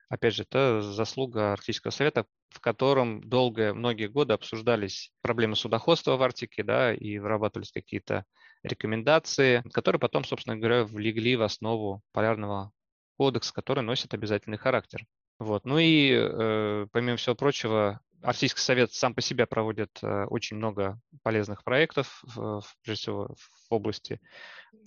опять 0.09 0.33
же, 0.33 0.43
это 0.43 0.81
заслуга 0.81 1.53
Арктического 1.53 1.91
совета, 1.91 2.25
в 2.49 2.59
котором 2.59 3.21
долго, 3.23 3.73
многие 3.73 4.07
годы 4.07 4.33
обсуждались 4.33 5.11
проблемы 5.21 5.55
судоходства 5.55 6.17
в 6.17 6.23
Арктике, 6.23 6.63
да, 6.63 6.93
и 6.93 7.19
вырабатывались 7.19 7.71
какие-то 7.71 8.25
рекомендации, 8.63 9.63
которые 9.71 9.99
потом, 9.99 10.23
собственно 10.23 10.57
говоря, 10.57 10.83
влегли 10.83 11.35
в 11.35 11.43
основу 11.43 12.01
полярного 12.11 12.71
кодекса, 13.17 13.53
который 13.53 13.83
носит 13.83 14.13
обязательный 14.13 14.57
характер. 14.57 15.05
Вот. 15.39 15.65
Ну 15.65 15.77
и, 15.77 16.11
э, 16.13 16.87
помимо 16.91 17.17
всего 17.17 17.35
прочего, 17.35 18.01
Арктический 18.21 18.61
совет 18.61 18.91
сам 18.91 19.15
по 19.15 19.21
себе 19.21 19.45
проводит 19.45 19.97
э, 20.03 20.25
очень 20.25 20.57
много 20.57 20.99
полезных 21.23 21.63
проектов, 21.63 22.21
в, 22.23 22.61
прежде 22.83 23.01
всего 23.01 23.35
в 23.37 23.73
области 23.73 24.19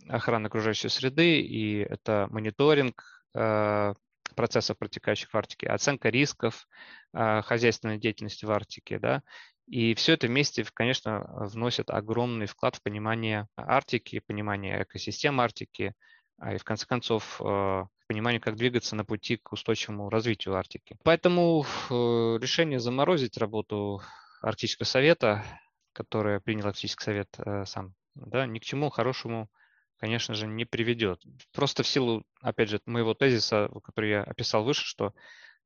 охраны 0.09 0.49
окружающей 0.49 0.90
среды, 0.90 1.40
и 1.40 1.78
это 1.78 2.28
мониторинг 2.30 3.02
э, 3.35 3.94
процессов, 4.37 4.76
протекающих 4.76 5.32
в 5.32 5.37
Арктике, 5.37 5.68
оценка 5.68 6.11
рисков 6.11 6.66
э, 7.14 7.40
хозяйственной 7.42 7.99
деятельности 7.99 8.44
в 8.44 8.50
Арктике, 8.50 8.99
да, 8.99 9.23
и 9.66 9.94
все 9.94 10.14
это 10.14 10.26
вместе, 10.26 10.66
конечно, 10.75 11.25
вносит 11.35 11.88
огромный 11.88 12.47
вклад 12.47 12.76
в 12.76 12.82
понимание 12.82 13.47
Арктики, 13.56 14.21
понимание 14.21 14.82
экосистем 14.82 15.40
Арктики, 15.40 15.94
а 16.38 16.54
и 16.54 16.59
в 16.59 16.64
конце 16.64 16.87
концов 16.87 17.40
э, 17.40 17.85
пониманию, 18.12 18.42
как 18.42 18.57
двигаться 18.57 18.95
на 18.95 19.07
пути 19.07 19.38
к 19.38 19.52
устойчивому 19.52 20.11
развитию 20.11 20.54
Арктики. 20.54 20.99
Поэтому 21.02 21.64
э, 21.64 21.95
решение 22.40 22.78
заморозить 22.78 23.38
работу 23.38 24.02
Арктического 24.42 24.85
совета, 24.85 25.42
которое 25.95 26.38
принял 26.38 26.66
Арктический 26.66 27.02
совет 27.02 27.28
э, 27.38 27.64
сам, 27.64 27.95
да, 28.14 28.45
ни 28.45 28.59
к 28.59 28.64
чему 28.64 28.90
хорошему, 28.90 29.49
конечно 29.97 30.35
же, 30.35 30.47
не 30.47 30.66
приведет. 30.66 31.23
Просто 31.54 31.83
в 31.83 31.87
силу, 31.87 32.23
опять 32.42 32.69
же, 32.69 32.81
моего 32.85 33.14
тезиса, 33.14 33.71
который 33.83 34.11
я 34.11 34.23
описал 34.23 34.62
выше, 34.62 34.85
что 34.85 35.14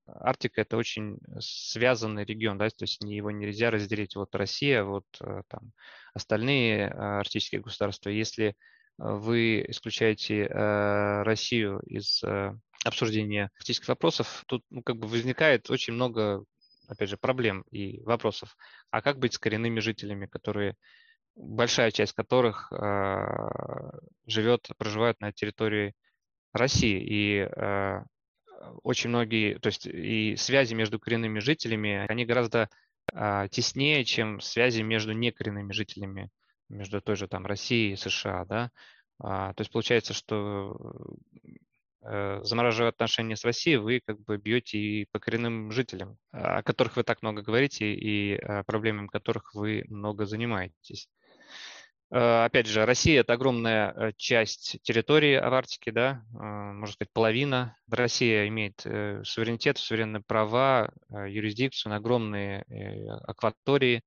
Арктика 0.06 0.60
это 0.60 0.76
очень 0.76 1.18
связанный 1.40 2.24
регион, 2.24 2.58
да, 2.58 2.68
то 2.68 2.84
есть 2.84 3.02
его 3.02 3.32
нельзя 3.32 3.72
разделить 3.72 4.14
вот 4.14 4.32
Россия, 4.36 4.84
вот 4.84 5.06
там 5.18 5.72
остальные 6.14 6.90
арктические 6.90 7.60
государства. 7.60 8.10
Если 8.10 8.54
вы 8.98 9.64
исключаете 9.68 10.44
э, 10.44 11.22
Россию 11.22 11.80
из 11.86 12.22
э, 12.24 12.54
обсуждения 12.84 13.50
политических 13.58 13.88
вопросов, 13.88 14.44
тут 14.46 14.64
ну, 14.70 14.82
как 14.82 14.96
бы 14.96 15.08
возникает 15.08 15.70
очень 15.70 15.92
много, 15.92 16.44
опять 16.88 17.08
же, 17.08 17.16
проблем 17.16 17.62
и 17.70 18.02
вопросов. 18.02 18.56
А 18.90 19.02
как 19.02 19.18
быть 19.18 19.34
с 19.34 19.38
коренными 19.38 19.80
жителями, 19.80 20.26
которые 20.26 20.76
большая 21.34 21.90
часть 21.90 22.14
которых 22.14 22.72
э, 22.72 23.26
живет, 24.26 24.68
проживает 24.78 25.20
на 25.20 25.32
территории 25.32 25.94
России. 26.52 26.98
И 26.98 27.38
э, 27.40 28.02
очень 28.82 29.10
многие, 29.10 29.58
то 29.58 29.66
есть 29.66 29.86
и 29.86 30.36
связи 30.36 30.74
между 30.74 30.98
коренными 30.98 31.40
жителями, 31.40 32.06
они 32.08 32.24
гораздо 32.24 32.70
э, 33.12 33.48
теснее, 33.50 34.04
чем 34.04 34.40
связи 34.40 34.80
между 34.80 35.12
некоренными 35.12 35.72
жителями 35.72 36.30
между 36.68 37.00
той 37.00 37.16
же 37.16 37.28
там 37.28 37.46
Россией 37.46 37.92
и 37.92 37.96
США, 37.96 38.44
да. 38.44 38.70
А, 39.18 39.54
то 39.54 39.62
есть 39.62 39.72
получается, 39.72 40.12
что 40.12 40.76
э, 42.04 42.40
замораживая 42.42 42.90
отношения 42.90 43.36
с 43.36 43.44
Россией, 43.44 43.76
вы 43.76 44.00
как 44.04 44.20
бы 44.20 44.36
бьете 44.36 44.78
и 44.78 45.06
по 45.10 45.18
коренным 45.18 45.72
жителям, 45.72 46.18
о 46.32 46.62
которых 46.62 46.96
вы 46.96 47.02
так 47.02 47.22
много 47.22 47.42
говорите 47.42 47.94
и 47.94 48.38
проблемами 48.66 49.06
которых 49.06 49.54
вы 49.54 49.84
много 49.88 50.26
занимаетесь. 50.26 51.08
Э, 52.10 52.44
опять 52.44 52.66
же, 52.66 52.84
Россия– 52.84 53.20
это 53.22 53.32
огромная 53.32 53.92
э, 53.92 54.12
часть 54.16 54.78
территории 54.82 55.36
в 55.36 55.54
Арктике, 55.54 55.92
да, 55.92 56.22
можно 56.30 56.92
сказать, 56.92 57.12
половина. 57.12 57.76
Россия 57.90 58.48
имеет 58.48 58.80
суверенитет, 58.80 59.78
суверенные 59.78 60.22
права, 60.26 60.92
юрисдикцию 61.08 61.90
на 61.90 61.96
огромные 61.96 62.64
акватории 63.26 64.02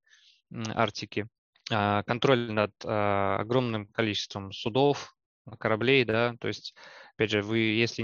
Арктики. 0.52 1.28
А, 1.72 2.04
контроль 2.04 2.52
над 2.52 2.74
а, 2.86 3.38
огромным 3.38 3.88
количеством 3.88 4.52
судов, 4.52 5.16
кораблей, 5.58 6.04
да, 6.06 6.36
то 6.40 6.48
есть, 6.48 6.76
опять 7.16 7.32
же, 7.32 7.42
вы, 7.42 7.60
если 7.60 8.04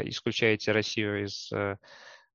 исключаете 0.00 0.72
Россию 0.72 1.24
из 1.24 1.50
э, 1.52 1.76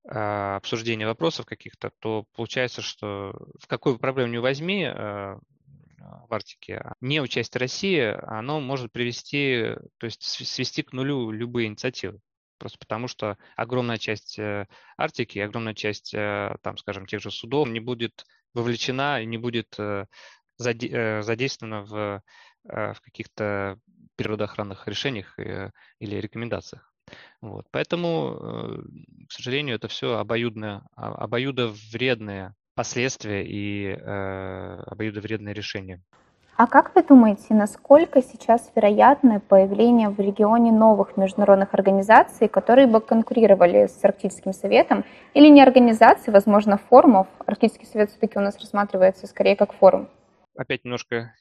а, 0.08 0.56
обсуждения 0.56 1.06
вопросов 1.06 1.46
каких-то, 1.46 1.92
то 2.00 2.26
получается, 2.34 2.82
что 2.82 3.34
в 3.60 3.66
какую 3.68 3.98
проблему 3.98 4.32
не 4.32 4.40
возьми 4.40 4.88
в 4.88 6.34
Арктике, 6.34 6.82
не 7.00 7.20
участие 7.20 7.60
России, 7.60 8.00
оно 8.26 8.60
может 8.60 8.90
привести, 8.90 9.76
то 9.98 10.06
есть 10.06 10.22
свести 10.22 10.82
к 10.82 10.92
нулю 10.92 11.30
любые 11.30 11.68
инициативы. 11.68 12.20
Просто 12.58 12.78
потому 12.78 13.08
что 13.08 13.38
огромная 13.56 13.98
часть 13.98 14.38
э, 14.38 14.66
Арктики, 14.96 15.40
огромная 15.40 15.74
часть, 15.74 16.14
э, 16.14 16.56
там, 16.62 16.76
скажем, 16.76 17.06
тех 17.06 17.20
же 17.20 17.30
судов 17.30 17.68
не 17.68 17.80
будет 17.80 18.24
вовлечена 18.54 19.22
и 19.22 19.26
не 19.26 19.38
будет 19.38 19.76
э, 20.60 21.22
задействована 21.22 21.82
в, 21.82 22.22
в 22.64 23.00
каких-то 23.02 23.78
природоохранных 24.16 24.86
решениях 24.86 25.38
или 25.38 26.16
рекомендациях. 26.16 26.92
Вот. 27.40 27.66
Поэтому, 27.72 28.84
к 29.28 29.32
сожалению, 29.32 29.76
это 29.76 29.88
все 29.88 30.16
обоюдно, 30.16 30.86
обоюдовредные 30.94 32.54
последствия 32.74 33.44
и 33.44 33.90
обоюдовредные 34.86 35.54
решения. 35.54 36.00
А 36.56 36.66
как 36.66 36.94
вы 36.94 37.02
думаете, 37.02 37.54
насколько 37.54 38.22
сейчас 38.22 38.70
вероятно 38.76 39.40
появление 39.40 40.10
в 40.10 40.20
регионе 40.20 40.70
новых 40.70 41.16
международных 41.16 41.72
организаций, 41.72 42.46
которые 42.46 42.86
бы 42.86 43.00
конкурировали 43.00 43.86
с 43.86 44.04
Арктическим 44.04 44.52
советом, 44.52 45.04
или 45.32 45.48
не 45.48 45.62
организаций, 45.62 46.32
возможно, 46.32 46.78
форумов? 46.78 47.26
Арктический 47.46 47.86
совет 47.86 48.10
все-таки 48.10 48.38
у 48.38 48.42
нас 48.42 48.58
рассматривается 48.58 49.26
скорее 49.26 49.56
как 49.56 49.72
форум. 49.72 50.08
Опять 50.56 50.84
немножко 50.84 51.34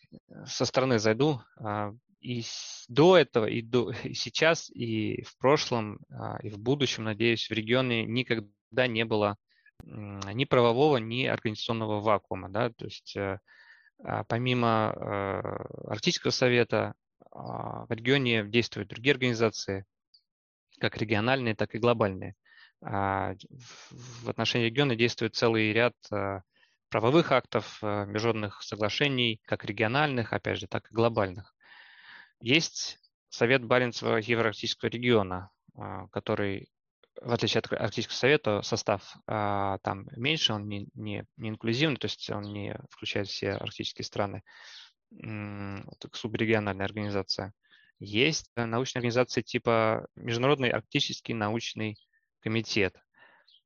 со 0.45 0.65
стороны 0.65 0.99
зайду. 0.99 1.41
А, 1.57 1.91
и 2.21 2.43
до 2.87 3.17
этого, 3.17 3.45
и, 3.45 3.61
до, 3.61 3.91
и 4.03 4.13
сейчас, 4.13 4.69
и 4.69 5.23
в 5.23 5.37
прошлом, 5.37 5.99
а, 6.09 6.37
и 6.41 6.49
в 6.49 6.59
будущем, 6.59 7.03
надеюсь, 7.03 7.49
в 7.49 7.53
регионе 7.53 8.05
никогда 8.05 8.87
не 8.87 9.05
было 9.05 9.37
ни 9.83 10.45
правового, 10.45 10.97
ни 10.97 11.25
организационного 11.25 12.01
вакуума. 12.01 12.49
Да? 12.49 12.69
То 12.69 12.85
есть 12.85 13.15
э, 13.17 13.39
а, 14.03 14.23
помимо 14.25 14.93
э, 14.95 15.89
Арктического 15.89 16.31
совета 16.31 16.93
в 17.31 17.87
регионе 17.89 18.45
действуют 18.45 18.89
другие 18.89 19.13
организации, 19.13 19.85
как 20.79 20.97
региональные, 20.97 21.55
так 21.55 21.73
и 21.73 21.79
глобальные. 21.79 22.35
В 22.81 23.37
отношении 24.27 24.65
региона 24.65 24.97
действует 24.97 25.35
целый 25.35 25.71
ряд 25.71 25.93
правовых 26.91 27.31
актов, 27.31 27.81
международных 27.81 28.61
соглашений, 28.61 29.41
как 29.45 29.65
региональных, 29.65 30.33
опять 30.33 30.59
же, 30.59 30.67
так 30.67 30.91
и 30.91 30.93
глобальных. 30.93 31.55
Есть 32.41 32.99
Совет 33.29 33.63
Баренцева 33.63 34.17
Евроарктического 34.17 34.89
региона, 34.89 35.49
который 36.11 36.69
в 37.21 37.31
отличие 37.33 37.59
от 37.59 37.71
Арктического 37.71 38.15
совета, 38.15 38.61
состав 38.61 39.15
а, 39.27 39.77
там 39.79 40.07
меньше, 40.15 40.53
он 40.53 40.67
не, 40.67 40.87
не, 40.93 41.25
не 41.37 41.49
инклюзивный, 41.49 41.97
то 41.97 42.05
есть 42.05 42.29
он 42.29 42.43
не 42.53 42.75
включает 42.89 43.27
все 43.27 43.51
арктические 43.51 44.05
страны. 44.05 44.43
Это 45.11 46.09
субрегиональная 46.13 46.85
организация. 46.85 47.53
Есть 47.99 48.49
научные 48.55 49.01
организации 49.01 49.41
типа 49.41 50.07
Международный 50.15 50.69
арктический 50.69 51.33
научный 51.33 51.97
комитет. 52.39 52.95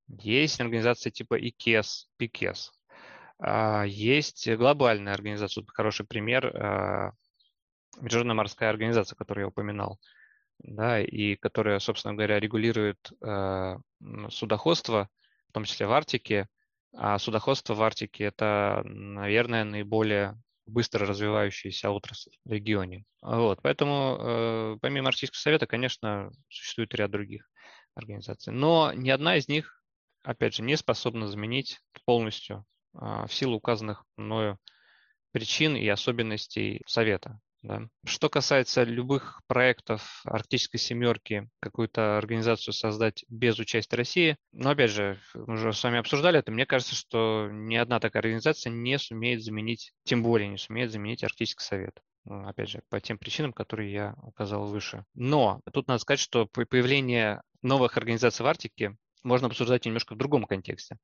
Есть 0.07 0.59
организации 0.59 1.09
типа 1.11 1.39
ИКЕС, 1.39 2.09
ПИКЕС. 2.17 2.71
А, 3.39 3.83
есть 3.83 4.49
глобальная 4.49 5.13
организация, 5.13 5.63
хороший 5.67 6.05
пример, 6.05 6.47
а, 6.55 7.11
Международная 7.99 8.35
морская 8.35 8.69
организация, 8.69 9.15
которую 9.15 9.45
я 9.45 9.47
упоминал 9.47 9.99
да, 10.59 11.01
и 11.01 11.35
которая, 11.35 11.79
собственно 11.79 12.13
говоря, 12.13 12.39
регулирует 12.39 12.97
э, 13.21 13.77
судоходство, 14.29 15.09
в 15.49 15.53
том 15.53 15.65
числе 15.65 15.87
в 15.87 15.91
Арктике. 15.91 16.47
А 16.97 17.19
судоходство 17.19 17.73
в 17.73 17.83
Арктике– 17.83 18.23
это, 18.25 18.81
наверное, 18.85 19.63
наиболее 19.63 20.39
быстро 20.65 21.05
развивающаяся 21.05 21.91
отрасль 21.91 22.31
в 22.45 22.51
регионе. 22.51 23.05
Вот, 23.21 23.61
поэтому 23.61 24.17
э, 24.19 24.77
помимо 24.81 25.09
Арктического 25.09 25.39
совета, 25.39 25.67
конечно, 25.67 26.31
существует 26.49 26.93
ряд 26.95 27.11
других 27.11 27.47
организаций. 27.95 28.53
Но 28.53 28.91
ни 28.93 29.09
одна 29.09 29.37
из 29.37 29.47
них, 29.47 29.83
опять 30.23 30.55
же, 30.55 30.63
не 30.63 30.75
способна 30.77 31.27
заменить 31.27 31.79
полностью 32.05 32.65
в 32.95 33.29
силу 33.29 33.57
указанных 33.57 34.03
мною 34.17 34.57
причин 35.31 35.75
и 35.75 35.87
особенностей 35.87 36.81
совета. 36.87 37.39
Да. 37.61 37.81
Что 38.05 38.29
касается 38.29 38.83
любых 38.83 39.41
проектов 39.47 40.21
Арктической 40.23 40.79
семерки, 40.79 41.49
какую-то 41.59 42.19
организацию 42.19 42.75
создать 42.75 43.25
без 43.27 43.57
участия 43.57 43.97
России, 43.97 44.37
но 44.51 44.69
опять 44.69 44.91
же, 44.91 45.19
мы 45.33 45.55
уже 45.55 45.73
с 45.73 45.83
вами 45.83 45.97
обсуждали 45.97 46.37
это, 46.37 46.51
мне 46.51 46.67
кажется, 46.67 46.93
что 46.93 47.49
ни 47.51 47.75
одна 47.75 47.99
такая 47.99 48.21
организация 48.21 48.69
не 48.69 48.99
сумеет 48.99 49.43
заменить, 49.43 49.93
тем 50.03 50.21
более 50.21 50.47
не 50.47 50.59
сумеет 50.59 50.91
заменить 50.91 51.23
Арктический 51.23 51.65
совет. 51.65 51.99
Ну, 52.25 52.47
опять 52.47 52.69
же, 52.69 52.83
по 52.89 53.01
тем 53.01 53.17
причинам, 53.17 53.51
которые 53.51 53.91
я 53.91 54.15
указал 54.21 54.67
выше. 54.67 55.03
Но 55.15 55.61
тут 55.73 55.87
надо 55.87 55.99
сказать, 55.99 56.19
что 56.19 56.45
появление 56.45 57.41
новых 57.63 57.97
организаций 57.97 58.43
в 58.43 58.47
Арктике 58.47 58.95
можно 59.23 59.47
обсуждать 59.47 59.85
немножко 59.85 60.13
в 60.13 60.17
другом 60.17 60.45
контексте. 60.45 60.97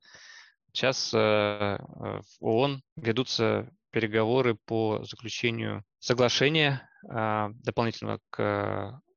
Сейчас 0.73 1.13
э, 1.13 1.17
э, 1.17 1.77
в 1.79 2.25
ООН 2.39 2.81
ведутся 2.95 3.71
переговоры 3.91 4.55
по 4.55 5.03
заключению 5.03 5.83
соглашения 5.99 6.89
а, 7.07 7.49
дополнительного 7.63 8.19
к 8.29 8.39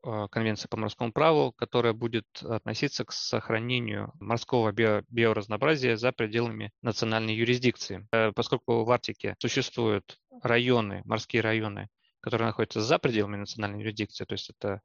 а, 0.06 0.28
Конвенции 0.28 0.68
по 0.68 0.76
морскому 0.76 1.12
праву, 1.12 1.52
которая 1.52 1.94
будет 1.94 2.26
относиться 2.42 3.06
к 3.06 3.12
сохранению 3.12 4.12
морского 4.20 4.70
био 4.70 5.02
биоразнообразия 5.08 5.96
за 5.96 6.12
пределами 6.12 6.72
национальной 6.82 7.34
юрисдикции. 7.34 8.06
Э, 8.12 8.32
поскольку 8.32 8.84
в 8.84 8.90
Арктике 8.90 9.34
существуют 9.38 10.18
районы, 10.42 11.00
морские 11.06 11.40
районы, 11.40 11.88
которые 12.20 12.48
находятся 12.48 12.82
за 12.82 12.98
пределами 12.98 13.36
национальной 13.36 13.80
юрисдикции, 13.80 14.24
то 14.24 14.34
есть 14.34 14.50
это 14.50 14.80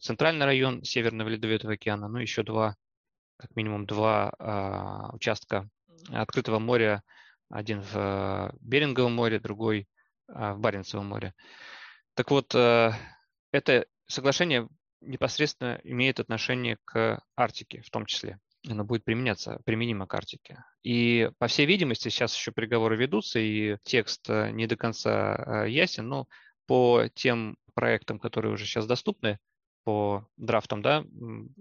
центральный 0.00 0.46
район 0.46 0.82
Северного 0.82 1.28
Ледовитого 1.28 1.74
океана, 1.74 2.08
ну 2.08 2.18
еще 2.18 2.42
два, 2.42 2.74
как 3.36 3.54
минимум 3.56 3.86
два 3.86 5.10
участка 5.12 5.68
открытого 6.10 6.58
моря 6.58 7.02
один 7.54 7.80
в 7.80 7.96
э, 7.96 8.50
Беринговом 8.60 9.14
море, 9.14 9.38
другой 9.38 9.88
а, 10.28 10.54
в 10.54 10.60
Баренцевом 10.60 11.06
море. 11.06 11.34
Так 12.14 12.30
вот, 12.30 12.54
э, 12.54 12.90
это 13.52 13.86
соглашение 14.06 14.68
непосредственно 15.00 15.80
имеет 15.84 16.20
отношение 16.20 16.78
к 16.84 17.22
Арктике 17.36 17.82
в 17.82 17.90
том 17.90 18.06
числе. 18.06 18.38
Оно 18.66 18.84
будет 18.84 19.04
применяться, 19.04 19.60
применимо 19.64 20.06
к 20.06 20.14
Арктике. 20.14 20.64
И, 20.82 21.30
по 21.38 21.48
всей 21.48 21.66
видимости, 21.66 22.08
сейчас 22.08 22.34
еще 22.34 22.50
переговоры 22.50 22.96
ведутся, 22.96 23.38
и 23.38 23.76
текст 23.84 24.28
э, 24.30 24.50
не 24.50 24.66
до 24.66 24.76
конца 24.76 25.64
ясен, 25.66 26.08
но 26.08 26.26
по 26.66 27.08
тем 27.14 27.56
проектам, 27.74 28.18
которые 28.18 28.54
уже 28.54 28.64
сейчас 28.64 28.86
доступны, 28.86 29.38
по 29.84 30.26
драфтам, 30.38 30.80
да, 30.80 31.04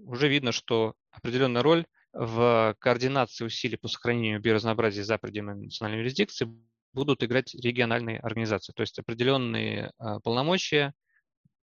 уже 0.05 0.29
видно, 0.29 0.53
что 0.53 0.95
определенная 1.13 1.63
роль 1.63 1.85
в 2.11 2.75
координации 2.79 3.45
усилий 3.45 3.77
по 3.77 3.87
сохранению 3.87 4.41
биоразнообразия 4.41 5.03
за 5.03 5.17
пределами 5.17 5.65
национальной 5.65 5.99
юрисдикции 5.99 6.47
будут 6.93 7.23
играть 7.23 7.55
региональные 7.55 8.19
организации. 8.19 8.73
То 8.73 8.81
есть 8.81 8.99
определенные 8.99 9.91
а, 9.97 10.19
полномочия, 10.19 10.93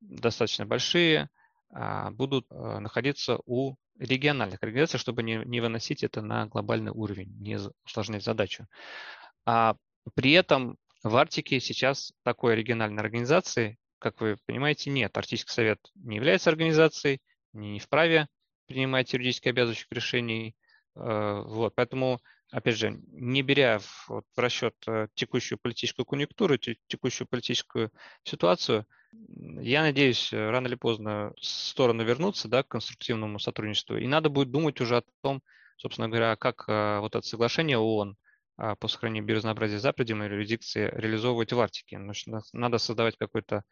достаточно 0.00 0.64
большие, 0.64 1.28
а, 1.70 2.11
будут 2.12 2.46
а, 2.50 2.80
находиться 2.80 3.38
у 3.44 3.76
региональных 3.98 4.62
организаций, 4.62 4.98
чтобы 4.98 5.22
не, 5.22 5.42
не 5.44 5.61
выносить 5.61 6.02
это 6.02 6.22
на 6.22 6.46
глобальный 6.46 6.92
уровень, 6.92 7.37
не 7.40 7.58
усложнять 7.84 8.24
задачу. 8.24 8.66
А 9.44 9.76
при 10.14 10.32
этом 10.32 10.76
в 11.02 11.14
Арктике 11.16 11.61
сейчас 11.61 12.12
такой 12.22 12.56
региональной 12.56 13.02
организации, 13.02 13.76
как 13.98 14.20
вы 14.20 14.37
понимаете, 14.46 14.90
нет. 14.90 15.16
Арктический 15.16 15.52
совет 15.52 15.78
не 15.94 16.16
является 16.16 16.48
организацией, 16.50 17.20
не 17.52 17.80
вправе 17.80 18.28
принимать 18.68 19.12
юридически 19.12 19.48
обязывающих 19.48 19.88
решений. 19.90 20.54
Э, 20.94 21.42
вот, 21.44 21.74
поэтому, 21.74 22.20
опять 22.50 22.76
же, 22.76 23.00
не 23.09 23.42
беря 23.42 23.81
в, 23.81 24.09
вот, 24.09 24.24
в 24.37 24.38
расчет 24.38 24.74
э, 24.87 25.09
текущую 25.14 25.59
политическую 25.59 26.07
конъюнктуру, 26.07 26.57
текущую 26.59 27.26
политическую 27.26 27.90
ситуацию, 28.22 28.87
я 29.61 29.83
надеюсь, 29.83 30.33
э, 30.33 30.50
рано 30.50 30.68
или 30.68 30.76
поздно 30.76 31.33
стороны 31.40 32.02
вернутся 32.02 32.48
да, 32.48 32.62
к 32.62 32.68
конструктивному 32.68 33.38
сотрудничеству. 33.40 33.96
И 33.96 34.07
надо 34.07 34.28
будет 34.28 34.50
думать 34.50 34.81
уже 34.81 34.98
о 34.98 35.02
том, 35.22 35.42
собственно 35.76 36.09
говоря, 36.09 36.37
как 36.37 36.66
вот 36.66 37.14
это 37.14 37.26
соглашение 37.26 37.78
ООН 37.78 38.16
по 38.57 38.88
сохранению 38.88 39.24
биоразнообразия 39.24 39.78
за 39.78 39.92
пределами 39.92 40.24
юрисдикции 40.24 40.90
реализовывать 40.92 41.52
в 41.52 41.61
Арктике. 41.61 42.00
Надо 42.52 42.78
создавать 42.78 43.16
какой-то 43.16 43.59
а, 43.59 43.62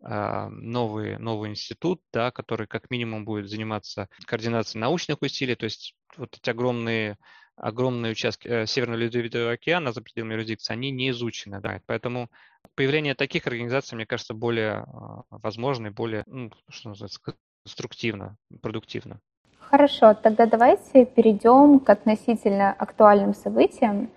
новый, 0.00 1.18
новый 1.18 1.50
институт, 1.50 2.02
да, 2.12 2.30
который 2.30 2.66
как 2.66 2.90
минимум 2.90 3.24
будет 3.24 3.48
заниматься 3.48 4.08
координацией 4.26 4.80
научных 4.80 5.22
усилий, 5.22 5.54
то 5.54 5.64
есть 5.64 5.94
вот 6.16 6.36
эти 6.36 6.50
огромные, 6.50 7.16
огромные 7.56 8.12
участки 8.12 8.48
э, 8.48 8.66
Северного 8.66 9.00
Ледовитого 9.00 9.52
океана 9.52 9.92
за 9.92 10.02
пределами 10.02 10.34
юрисдикции, 10.34 10.72
они 10.72 10.90
не 10.90 11.10
изучены. 11.10 11.60
Да, 11.60 11.80
поэтому 11.86 12.30
появление 12.74 13.14
таких 13.14 13.46
организаций, 13.46 13.96
мне 13.96 14.06
кажется, 14.06 14.34
более 14.34 14.84
а, 14.86 15.22
возможно 15.30 15.88
и 15.88 15.90
более, 15.90 16.24
ну, 16.26 16.50
что 16.68 16.90
называется, 16.90 17.20
конструктивно, 17.64 18.36
продуктивно. 18.62 19.20
Хорошо, 19.58 20.14
тогда 20.14 20.46
давайте 20.46 21.04
перейдем 21.06 21.80
к 21.80 21.90
относительно 21.90 22.72
актуальным 22.72 23.34
событиям. 23.34 24.10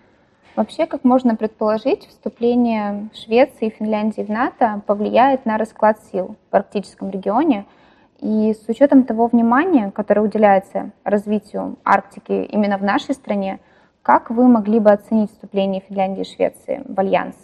Вообще, 0.56 0.86
как 0.86 1.04
можно 1.04 1.36
предположить, 1.36 2.08
вступление 2.08 3.10
Швеции 3.14 3.68
и 3.68 3.70
Финляндии 3.70 4.22
в 4.24 4.30
НАТО 4.30 4.82
повлияет 4.86 5.46
на 5.46 5.58
расклад 5.58 6.00
сил 6.12 6.36
в 6.52 6.56
арктическом 6.56 7.10
регионе. 7.10 7.66
И 8.20 8.54
с 8.54 8.68
учетом 8.68 9.04
того 9.06 9.28
внимания, 9.28 9.92
которое 9.92 10.22
уделяется 10.22 10.92
развитию 11.06 11.78
Арктики 11.86 12.44
именно 12.44 12.78
в 12.78 12.84
нашей 12.84 13.16
стране, 13.16 13.60
как 14.02 14.30
вы 14.30 14.48
могли 14.48 14.80
бы 14.80 14.92
оценить 14.92 15.32
вступление 15.32 15.82
Финляндии 15.88 16.22
и 16.22 16.36
Швеции 16.36 16.84
в 16.86 17.00
Альянс? 17.00 17.36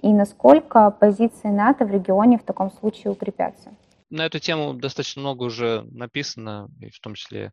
И 0.00 0.12
насколько 0.12 0.90
позиции 0.90 1.48
НАТО 1.48 1.84
в 1.84 1.90
регионе 1.90 2.38
в 2.38 2.42
таком 2.42 2.72
случае 2.72 3.12
укрепятся? 3.12 3.72
На 4.10 4.26
эту 4.26 4.38
тему 4.38 4.74
достаточно 4.74 5.22
много 5.22 5.44
уже 5.44 5.82
написано, 5.90 6.68
и 6.80 6.90
в 6.90 6.98
том 7.00 7.14
числе 7.14 7.52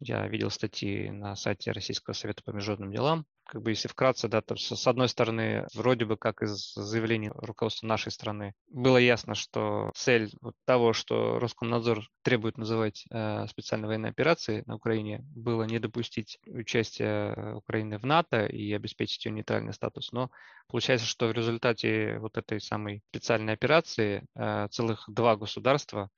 я 0.00 0.26
видел 0.28 0.50
статьи 0.50 1.10
на 1.10 1.34
сайте 1.36 1.72
Российского 1.72 2.14
совета 2.14 2.42
по 2.44 2.50
международным 2.50 2.92
делам. 2.92 3.26
Как 3.44 3.62
бы 3.62 3.70
если 3.70 3.88
вкратце, 3.88 4.28
да, 4.28 4.42
то 4.42 4.56
с 4.56 4.86
одной 4.86 5.08
стороны, 5.08 5.66
вроде 5.74 6.04
бы 6.04 6.18
как 6.18 6.42
из 6.42 6.74
заявлений 6.74 7.30
руководства 7.34 7.86
нашей 7.86 8.12
страны 8.12 8.52
было 8.68 8.98
ясно, 8.98 9.34
что 9.34 9.90
цель 9.94 10.30
вот 10.42 10.54
того, 10.66 10.92
что 10.92 11.38
Роскомнадзор 11.38 12.02
требует 12.22 12.58
называть 12.58 13.06
э, 13.10 13.46
специальной 13.48 13.88
военной 13.88 14.10
операцией 14.10 14.64
на 14.66 14.74
Украине, 14.74 15.24
было 15.34 15.62
не 15.62 15.78
допустить 15.78 16.38
участия 16.46 17.54
Украины 17.54 17.98
в 17.98 18.04
НАТО 18.04 18.44
и 18.44 18.70
обеспечить 18.74 19.24
ее 19.24 19.32
нейтральный 19.32 19.72
статус. 19.72 20.12
Но 20.12 20.30
получается, 20.68 21.06
что 21.06 21.28
в 21.28 21.32
результате 21.32 22.18
вот 22.18 22.36
этой 22.36 22.60
самой 22.60 23.02
специальной 23.08 23.54
операции 23.54 24.26
э, 24.36 24.68
целых 24.70 25.04
два 25.08 25.36
государства 25.36 26.10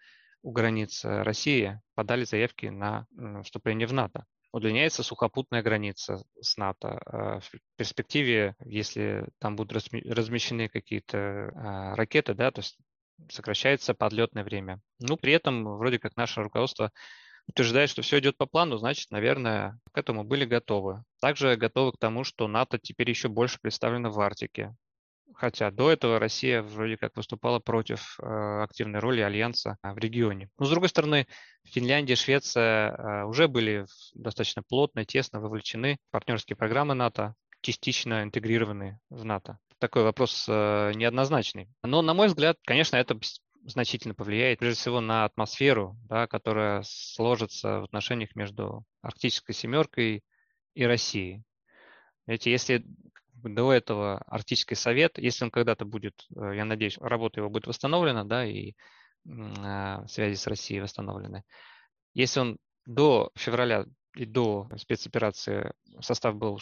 у 0.42 0.52
границ 0.52 1.04
России 1.04 1.80
подали 1.94 2.24
заявки 2.24 2.66
на 2.66 3.06
вступление 3.42 3.86
в 3.86 3.92
НАТО. 3.92 4.24
Удлиняется 4.52 5.02
сухопутная 5.04 5.62
граница 5.62 6.24
с 6.40 6.56
НАТО. 6.56 7.00
Э, 7.06 7.40
в 7.40 7.50
перспективе, 7.76 8.56
если 8.64 9.28
там 9.38 9.54
будут 9.54 9.72
размещены 9.92 10.68
какие-то 10.68 11.16
э, 11.18 11.94
ракеты, 11.94 12.34
да, 12.34 12.50
то 12.50 12.60
есть 12.60 12.76
сокращается 13.28 13.94
подлетное 13.94 14.42
время. 14.42 14.80
Ну, 14.98 15.16
при 15.16 15.32
этом 15.34 15.64
вроде 15.76 16.00
как 16.00 16.16
наше 16.16 16.42
руководство 16.42 16.90
утверждает, 17.46 17.90
что 17.90 18.02
все 18.02 18.18
идет 18.18 18.36
по 18.36 18.46
плану, 18.46 18.76
значит, 18.78 19.10
наверное, 19.10 19.78
к 19.92 19.98
этому 19.98 20.24
были 20.24 20.44
готовы. 20.44 21.04
Также 21.20 21.56
готовы 21.56 21.92
к 21.92 21.98
тому, 21.98 22.24
что 22.24 22.48
НАТО 22.48 22.78
теперь 22.78 23.10
еще 23.10 23.28
больше 23.28 23.58
представлено 23.60 24.10
в 24.10 24.18
Арктике. 24.20 24.74
Хотя 25.40 25.70
до 25.70 25.90
этого 25.90 26.18
Россия 26.18 26.60
вроде 26.60 26.98
как 26.98 27.16
выступала 27.16 27.60
против 27.60 28.18
э, 28.20 28.62
активной 28.62 29.00
роли 29.00 29.22
Альянса 29.22 29.78
в 29.82 29.96
регионе. 29.96 30.50
Но 30.58 30.66
с 30.66 30.68
другой 30.68 30.90
стороны, 30.90 31.26
Финляндия, 31.64 32.14
Швеция 32.14 32.90
э, 32.90 33.24
уже 33.24 33.48
были 33.48 33.86
достаточно 34.12 34.62
плотно, 34.62 35.06
тесно 35.06 35.40
вовлечены 35.40 35.96
в 36.08 36.12
партнерские 36.12 36.56
программы 36.56 36.92
НАТО, 36.92 37.34
частично 37.62 38.22
интегрированы 38.22 39.00
в 39.08 39.24
НАТО. 39.24 39.58
Такой 39.78 40.02
вопрос 40.02 40.44
э, 40.46 40.92
неоднозначный. 40.94 41.70
Но, 41.82 42.02
на 42.02 42.12
мой 42.12 42.26
взгляд, 42.26 42.58
конечно, 42.66 42.96
это 42.96 43.18
значительно 43.64 44.14
повлияет, 44.14 44.58
прежде 44.58 44.78
всего, 44.78 45.00
на 45.00 45.24
атмосферу, 45.24 45.96
да, 46.02 46.26
которая 46.26 46.82
сложится 46.84 47.80
в 47.80 47.84
отношениях 47.84 48.36
между 48.36 48.84
Арктической 49.00 49.54
семеркой 49.54 50.22
и 50.74 50.84
Россией. 50.84 51.44
Видите, 52.26 52.50
если 52.50 52.84
до 53.42 53.72
этого 53.72 54.18
Арктический 54.26 54.76
совет, 54.76 55.18
если 55.18 55.44
он 55.44 55.50
когда-то 55.50 55.84
будет, 55.84 56.26
э, 56.36 56.56
я 56.56 56.64
надеюсь, 56.64 56.98
работа 56.98 57.40
его 57.40 57.50
будет 57.50 57.66
восстановлена, 57.66 58.24
да, 58.24 58.44
и 58.44 58.72
э, 59.26 60.06
связи 60.06 60.34
с 60.34 60.46
Россией 60.46 60.80
восстановлены. 60.80 61.44
Если 62.14 62.40
он 62.40 62.58
до 62.86 63.30
февраля 63.36 63.86
и 64.14 64.24
до 64.24 64.68
спецоперации 64.76 65.72
состав 66.00 66.36
был 66.36 66.60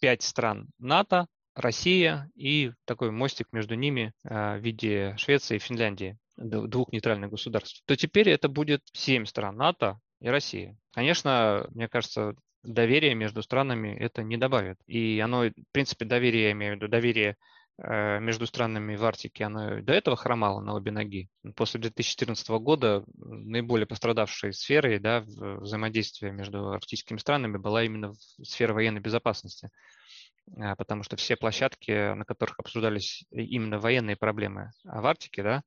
пять 0.00 0.22
стран 0.22 0.68
НАТО, 0.78 1.26
Россия 1.54 2.30
и 2.34 2.72
такой 2.84 3.10
мостик 3.10 3.48
между 3.52 3.74
ними 3.74 4.12
э, 4.24 4.58
в 4.58 4.60
виде 4.60 5.14
Швеции 5.16 5.56
и 5.56 5.60
Финляндии, 5.60 6.18
двух 6.36 6.90
нейтральных 6.92 7.30
государств, 7.30 7.82
то 7.86 7.96
теперь 7.96 8.30
это 8.30 8.48
будет 8.48 8.82
семь 8.92 9.26
стран 9.26 9.56
НАТО 9.56 10.00
и 10.20 10.28
Россия. 10.28 10.76
Конечно, 10.92 11.66
мне 11.70 11.88
кажется, 11.88 12.34
доверия 12.62 13.14
между 13.14 13.42
странами 13.42 13.96
это 13.98 14.22
не 14.22 14.36
добавит. 14.36 14.78
И 14.86 15.20
оно, 15.20 15.44
в 15.44 15.72
принципе, 15.72 16.04
доверие, 16.04 16.44
я 16.44 16.52
имею 16.52 16.72
в 16.72 16.76
виду, 16.76 16.88
доверие 16.88 17.36
э, 17.78 18.20
между 18.20 18.46
странами 18.46 18.96
в 18.96 19.04
Арктике, 19.04 19.44
оно 19.44 19.80
до 19.80 19.92
этого 19.92 20.16
хромало 20.16 20.60
на 20.60 20.74
обе 20.74 20.90
ноги. 20.90 21.28
После 21.56 21.80
2014 21.80 22.48
года 22.60 23.04
наиболее 23.16 23.86
пострадавшей 23.86 24.52
сферой 24.52 24.98
да, 24.98 25.22
взаимодействия 25.26 26.32
между 26.32 26.70
арктическими 26.70 27.18
странами 27.18 27.56
была 27.56 27.84
именно 27.84 28.12
сфера 28.42 28.74
военной 28.74 29.00
безопасности 29.00 29.70
а, 30.58 30.74
потому 30.76 31.02
что 31.02 31.16
все 31.16 31.36
площадки, 31.36 32.14
на 32.14 32.24
которых 32.24 32.58
обсуждались 32.58 33.24
именно 33.30 33.78
военные 33.78 34.16
проблемы 34.16 34.72
в 34.84 35.06
Арктике, 35.06 35.42
да, 35.42 35.62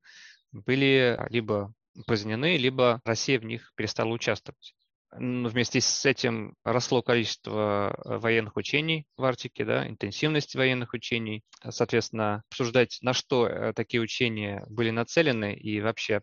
были 0.52 1.18
либо 1.30 1.72
упразднены, 1.96 2.56
либо 2.56 3.00
Россия 3.04 3.38
в 3.38 3.44
них 3.44 3.72
перестала 3.76 4.10
участвовать. 4.10 4.74
Вместе 5.16 5.80
с 5.80 6.04
этим 6.04 6.56
росло 6.64 7.00
количество 7.00 7.94
э, 8.04 8.18
военных 8.18 8.56
учений 8.56 9.06
в 9.16 9.24
Арктике, 9.24 9.64
да, 9.64 9.86
интенсивность 9.88 10.56
военных 10.56 10.92
учений. 10.92 11.44
Соответственно, 11.68 12.42
обсуждать, 12.50 12.98
на 13.00 13.12
что 13.12 13.46
э, 13.46 13.72
такие 13.74 14.00
учения 14.02 14.64
были 14.68 14.90
нацелены 14.90 15.54
и 15.54 15.80
вообще 15.80 16.22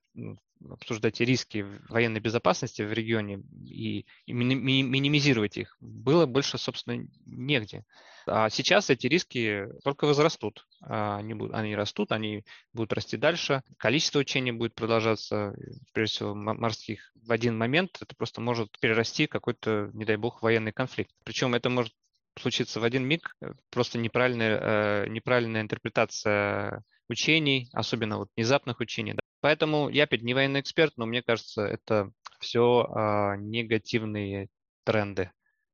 обсуждать 0.69 1.19
риски 1.19 1.65
военной 1.89 2.19
безопасности 2.19 2.82
в 2.82 2.91
регионе 2.91 3.41
и, 3.65 4.06
минимизировать 4.28 5.58
их 5.58 5.78
было 5.80 6.26
больше, 6.26 6.58
собственно, 6.58 7.06
негде. 7.26 7.86
А 8.28 8.50
сейчас 8.50 8.89
эти 8.89 9.08
риски 9.08 9.67
только 9.84 10.06
возрастут. 10.06 10.67
А, 10.82 11.17
они, 11.17 11.34
будут, 11.34 11.56
они 11.56 11.76
растут, 11.76 12.12
они 12.12 12.45
будут 12.74 12.93
расти 12.93 13.17
дальше. 13.17 13.63
Количество 13.78 14.19
учений 14.19 14.52
будет 14.52 14.76
продолжаться, 14.76 15.56
прежде 15.93 16.15
всего, 16.15 16.36
морских. 16.36 17.12
В 17.15 17.32
один 17.32 17.58
момент 17.58 17.97
это 18.02 18.15
просто 18.15 18.41
может 18.41 18.78
перерасти 18.80 19.26
в 19.26 19.30
какой-то, 19.30 19.89
не 19.93 20.06
дай 20.06 20.17
бог, 20.17 20.41
военный 20.41 20.71
конфликт. 20.71 21.12
Причем 21.24 21.56
это 21.56 21.69
может 21.69 21.93
случиться 22.39 22.80
в 22.80 22.84
один 22.84 23.06
миг, 23.06 23.36
просто 23.69 23.97
неправильная, 23.97 25.04
э, 25.04 25.08
неправильная 25.10 25.62
интерпретация 25.62 26.84
учений, 27.10 27.69
особенно 27.74 28.17
вот 28.17 28.30
внезапных 28.36 28.80
учений. 28.80 29.15
Поэтому 29.41 29.89
я 29.89 30.04
опять 30.04 30.21
не 30.21 30.34
военный 30.34 30.62
эксперт, 30.62 30.93
но 30.97 31.06
мне 31.06 31.21
кажется, 31.21 31.63
это 31.63 32.12
все 32.39 32.88
а, 32.89 33.36
негативные 33.38 34.49
тренды 34.84 35.32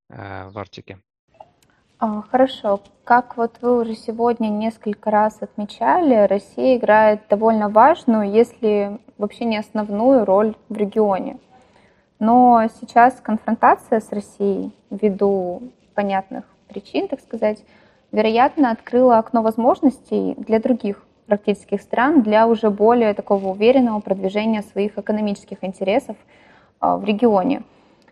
а, 0.10 0.50
в 0.50 0.58
Арктике. 0.58 1.02
А, 2.00 2.22
хорошо. 2.22 2.82
Как 3.04 3.38
вот 3.38 3.58
вы 3.62 3.82
уже 3.82 3.96
сегодня 3.96 4.48
несколько 4.50 5.12
раз 5.12 5.42
отмечали, 5.42 6.28
Россия 6.28 6.78
играет 6.78 7.22
довольно 7.30 7.70
важную, 7.70 8.32
если 8.32 9.00
вообще 9.18 9.46
не 9.46 9.58
основную 9.58 10.24
роль 10.24 10.56
в 10.70 10.78
регионе. 10.78 11.38
Но 12.20 12.68
сейчас 12.80 13.20
конфронтация 13.22 14.00
с 14.00 14.12
Россией 14.12 14.72
ввиду 14.90 15.72
понятных 15.94 16.46
причин, 16.68 17.08
так 17.08 17.20
сказать, 17.20 17.64
вероятно, 18.12 18.72
открыла 18.72 19.18
окно 19.18 19.42
возможностей 19.42 20.36
для 20.38 20.60
других 20.60 21.04
практических 21.28 21.82
стран 21.82 22.24
для 22.24 22.48
уже 22.48 22.70
более 22.70 23.14
такого 23.14 23.50
уверенного 23.50 24.00
продвижения 24.00 24.64
своих 24.64 24.98
экономических 24.98 25.58
интересов 25.62 26.18
а, 26.80 26.98
в 26.98 27.04
регионе. 27.04 27.64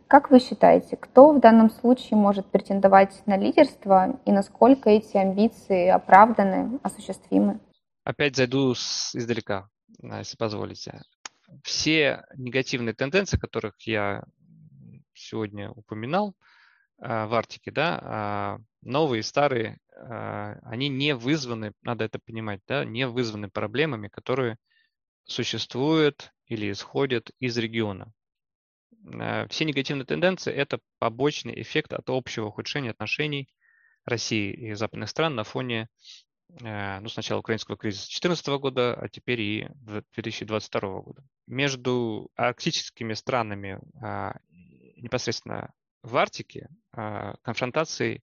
Как 0.08 0.30
вы 0.30 0.39
считаете, 0.39 0.97
кто 0.97 1.32
в 1.32 1.39
данном 1.39 1.71
случае 1.71 2.17
может 2.17 2.45
претендовать 2.45 3.23
на 3.25 3.38
лидерство 3.38 4.19
и 4.25 4.32
насколько 4.32 4.89
эти 4.89 5.17
амбиции 5.17 5.88
оправданы, 5.88 6.80
осуществимы? 6.84 7.60
Опять 8.04 8.36
зайду 8.36 8.75
с, 8.75 9.15
издалека, 9.15 9.67
если 9.99 10.38
позволите. 10.38 11.01
Все 11.63 12.23
негативные 12.36 12.93
тенденции, 12.93 13.38
которых 13.38 13.73
я 13.88 14.23
сегодня 15.13 15.71
упоминал 15.71 16.36
а, 16.99 17.25
в 17.25 17.34
Арктике, 17.34 17.71
да, 17.71 17.99
а, 18.01 18.58
новые, 18.86 19.24
старые, 19.24 19.80
а, 19.95 20.58
они 20.63 20.88
не 20.88 21.15
вызваны, 21.15 21.74
надо 21.82 22.06
это 22.06 22.19
понимать, 22.19 22.62
да, 22.67 22.86
не 22.86 23.08
вызваны 23.08 23.50
проблемами, 23.50 24.08
которые 24.08 24.58
существуют 25.26 26.32
или 26.45 26.71
исходят 26.71 27.32
из 27.39 27.58
региона. 27.58 28.13
А, 29.13 29.48
все 29.50 29.65
негативные 29.65 30.06
тенденции– 30.06 30.54
это 30.56 30.80
побочный 31.00 31.60
эффект 31.62 31.93
от 31.93 32.10
общего 32.10 32.45
ухудшения 32.45 32.91
отношений 32.91 33.50
России 34.06 34.54
и 34.54 34.74
западных 34.74 35.10
стран 35.10 35.36
на 35.36 35.43
фоне 35.43 35.89
а, 36.63 37.00
ну, 37.00 37.10
сначала 37.10 37.39
украинского 37.39 37.76
кризиса 37.76 38.04
2014 38.04 38.48
года, 38.60 38.93
а 38.93 39.10
теперь 39.10 39.41
и 39.41 39.67
2022 39.71 41.02
года. 41.02 41.24
Между 41.48 42.30
арктическими 42.36 43.13
странами 43.13 43.80
непосредственно 44.95 45.74
в 46.04 46.15
Арктике 46.17 46.69
конфронтации 46.91 48.21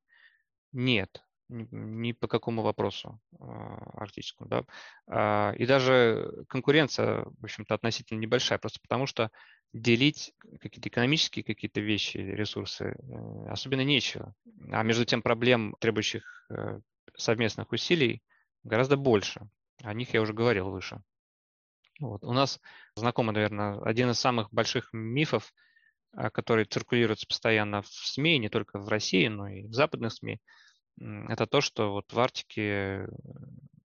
нет. 0.73 1.23
ни, 1.49 2.13
по 2.13 2.29
какому 2.29 2.63
вопросу 2.63 3.21
арктическому. 3.39 4.49
Да? 4.49 5.55
И 5.55 5.67
даже 5.67 6.45
конкуренция, 6.49 7.25
в 7.25 7.45
общем-то, 7.45 7.75
относительно 7.75 8.19
небольшая, 8.19 8.59
просто 8.59 8.81
потому 8.81 9.07
что 9.07 9.31
делить 9.73 10.35
какие-то 10.61 10.89
экономические 10.89 11.45
какие-то 11.45 11.81
вещи, 11.81 12.19
ресурсы 12.19 12.85
э, 12.85 13.49
особенно 13.49 13.83
нечего. 13.83 14.35
А 14.71 14.83
между 14.83 15.05
тем 15.07 15.23
проблем, 15.23 15.77
требующих 15.81 16.47
э, 16.51 16.81
совместных 17.17 17.73
усилий, 17.73 18.23
гораздо 18.65 18.97
больше. 18.97 19.49
О 19.83 19.95
них 19.95 20.13
я 20.13 20.21
уже 20.21 20.35
говорил 20.35 20.71
выше. 20.71 21.03
Вот. 22.01 22.23
У 22.25 22.33
нас 22.33 22.61
знакомый, 22.97 23.35
наверное, 23.35 23.81
один 23.83 24.11
из 24.11 24.19
самых 24.19 24.53
больших 24.53 24.91
мифов, 24.93 25.55
который 26.33 26.65
циркулирует 26.65 27.27
постоянно 27.27 27.83
в 27.83 27.89
СМИ, 27.89 28.39
не 28.39 28.49
только 28.49 28.79
в 28.79 28.89
России, 28.89 29.27
но 29.29 29.49
и 29.49 29.67
в 29.67 29.73
западных 29.73 30.13
СМИ, 30.13 30.41
это 31.01 31.47
то, 31.47 31.61
что 31.61 31.93
вот 31.93 32.13
в 32.13 32.21
Арктике 32.21 33.09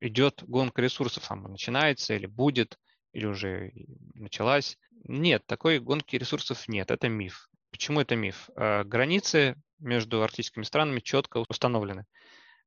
идет 0.01 0.43
гонка 0.47 0.83
ресурсов, 0.83 1.31
она 1.31 1.49
начинается 1.49 2.15
или 2.15 2.27
будет, 2.27 2.79
или 3.13 3.27
уже 3.27 3.73
началась. 4.15 4.79
Нет, 5.05 5.45
такой 5.47 5.79
гонки 5.79 6.17
ресурсов 6.17 6.69
нет, 6.69 6.91
это 6.91 7.09
миф. 7.09 7.49
Почему 7.71 8.01
это 8.01 8.17
миф? 8.17 8.51
А, 8.57 8.85
границы 8.85 9.57
между 9.79 10.23
арктическими 10.23 10.65
странами 10.65 11.01
четко 11.01 11.45
установлены, 11.49 12.05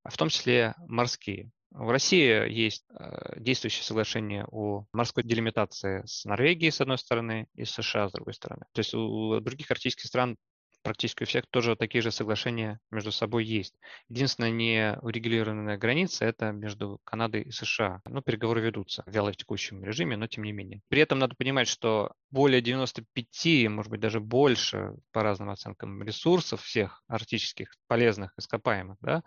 в 0.03 0.17
том 0.17 0.29
числе 0.29 0.73
морские. 0.87 1.51
В 1.73 1.89
России 1.89 2.49
есть 2.51 2.85
а, 2.89 3.39
действующее 3.39 3.83
соглашение 3.83 4.45
о 4.51 4.85
морской 4.93 5.23
делимитации 5.23 6.03
с 6.05 6.23
Норвегией, 6.23 6.71
с 6.71 6.81
одной 6.81 6.99
стороны, 6.99 7.47
и 7.55 7.65
с 7.65 7.71
США, 7.71 8.09
с 8.09 8.11
другой 8.11 8.35
стороны. 8.35 8.65
То 8.73 8.79
есть 8.79 8.93
у 8.93 9.39
других 9.39 9.71
арктических 9.71 10.05
стран 10.05 10.37
практически 10.83 11.23
у 11.23 11.25
всех 11.25 11.45
тоже 11.49 11.75
такие 11.75 12.01
же 12.01 12.11
соглашения 12.11 12.79
между 12.91 13.11
собой 13.11 13.45
есть. 13.45 13.73
Единственная 14.09 14.51
не 14.51 14.99
урегулированная 15.01 15.77
граница– 15.77 16.25
это 16.27 16.51
между 16.51 16.99
Канадой 17.05 17.43
и 17.43 17.51
США. 17.51 18.01
Ну, 18.05 18.21
переговоры 18.21 18.61
ведутся 18.61 19.03
в 19.07 19.11
вяло 19.11 19.33
текущем 19.33 19.83
режиме, 19.83 20.17
но 20.17 20.27
тем 20.27 20.43
не 20.43 20.51
менее. 20.51 20.81
При 20.89 21.01
этом 21.01 21.17
надо 21.19 21.35
понимать, 21.35 21.67
что 21.67 22.11
более 22.29 22.61
95, 22.61 23.69
может 23.69 23.89
быть, 23.89 24.01
даже 24.01 24.19
больше, 24.19 24.95
по 25.11 25.23
разным 25.23 25.49
оценкам, 25.49 26.03
ресурсов 26.03 26.61
всех 26.61 27.01
арктических 27.07 27.73
полезных 27.87 28.33
ископаемых, 28.37 28.97
да, 29.01 29.23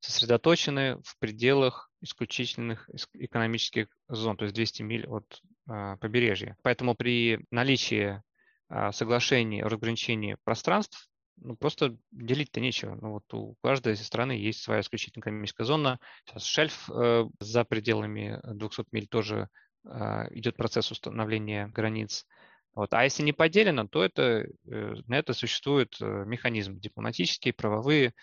сосредоточены 0.00 1.00
в 1.02 1.18
пределах 1.18 1.90
исключительных 2.00 2.88
экономических 3.14 3.88
зон, 4.08 4.36
то 4.36 4.44
есть 4.44 4.54
200 4.54 4.82
миль 4.82 5.06
от 5.06 5.42
э, 5.68 5.96
побережья. 6.00 6.56
Поэтому 6.62 6.94
при 6.94 7.40
наличии 7.50 8.22
а, 8.68 8.92
соглашений 8.92 9.62
о 9.62 9.68
разграничении 9.68 10.36
пространств, 10.44 11.08
ну, 11.36 11.54
просто 11.54 11.96
делить-то 12.10 12.60
нечего. 12.60 12.96
Ну, 13.00 13.12
вот 13.12 13.34
у 13.34 13.56
каждой 13.62 13.96
страны 13.96 14.32
есть 14.32 14.62
своя 14.62 14.80
исключительная 14.80 15.22
экономическая 15.22 15.64
зона. 15.64 16.00
Сейчас 16.24 16.44
шельф 16.44 16.90
э, 16.90 17.26
за 17.40 17.64
пределами 17.64 18.40
200 18.42 18.86
миль 18.92 19.06
тоже 19.06 19.48
э, 19.84 19.88
идет 20.30 20.56
процесс 20.56 20.90
установления 20.90 21.68
границ. 21.68 22.26
Вот. 22.74 22.92
А 22.92 23.04
если 23.04 23.22
не 23.22 23.32
поделено, 23.32 23.86
то 23.86 24.02
это, 24.02 24.46
э, 24.66 24.94
на 25.06 25.18
это 25.18 25.32
существует 25.32 25.94
э, 26.00 26.24
механизм 26.26 26.78
дипломатические, 26.80 27.54
правовые, 27.54 28.14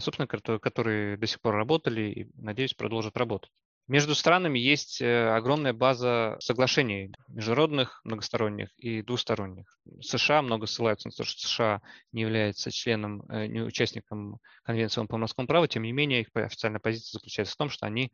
собственно, 0.00 0.26
которые, 0.26 1.16
до 1.16 1.26
сих 1.26 1.40
пор 1.40 1.54
работали 1.54 2.02
и, 2.02 2.30
надеюсь, 2.34 2.74
продолжат 2.74 3.16
работать. 3.16 3.50
Между 3.88 4.14
странами 4.14 4.58
есть 4.60 5.02
э, 5.02 5.28
огромная 5.30 5.72
база 5.72 6.36
соглашений 6.38 7.12
международных, 7.28 8.00
многосторонних 8.04 8.68
и 8.76 9.02
двусторонних. 9.02 9.66
США 10.00 10.40
много 10.40 10.66
ссылаются 10.66 11.08
на 11.08 11.12
то, 11.12 11.24
что 11.24 11.40
США 11.40 11.82
не 12.12 12.22
является 12.22 12.70
членом, 12.70 13.22
э, 13.28 13.46
не 13.48 13.60
участником 13.60 14.38
Конвенции 14.62 15.04
по 15.04 15.18
морскому 15.18 15.48
праву, 15.48 15.66
тем 15.66 15.82
не 15.82 15.90
менее 15.90 16.20
их 16.20 16.28
официальная 16.32 16.78
позиция 16.78 17.18
заключается 17.18 17.54
в 17.54 17.58
том, 17.58 17.70
что 17.70 17.86
они 17.86 18.12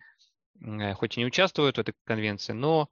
э, 0.64 0.94
хоть 0.94 1.18
и 1.18 1.20
не 1.20 1.26
участвуют 1.26 1.76
в 1.76 1.80
этой 1.80 1.94
конвенции, 2.04 2.54
но 2.54 2.88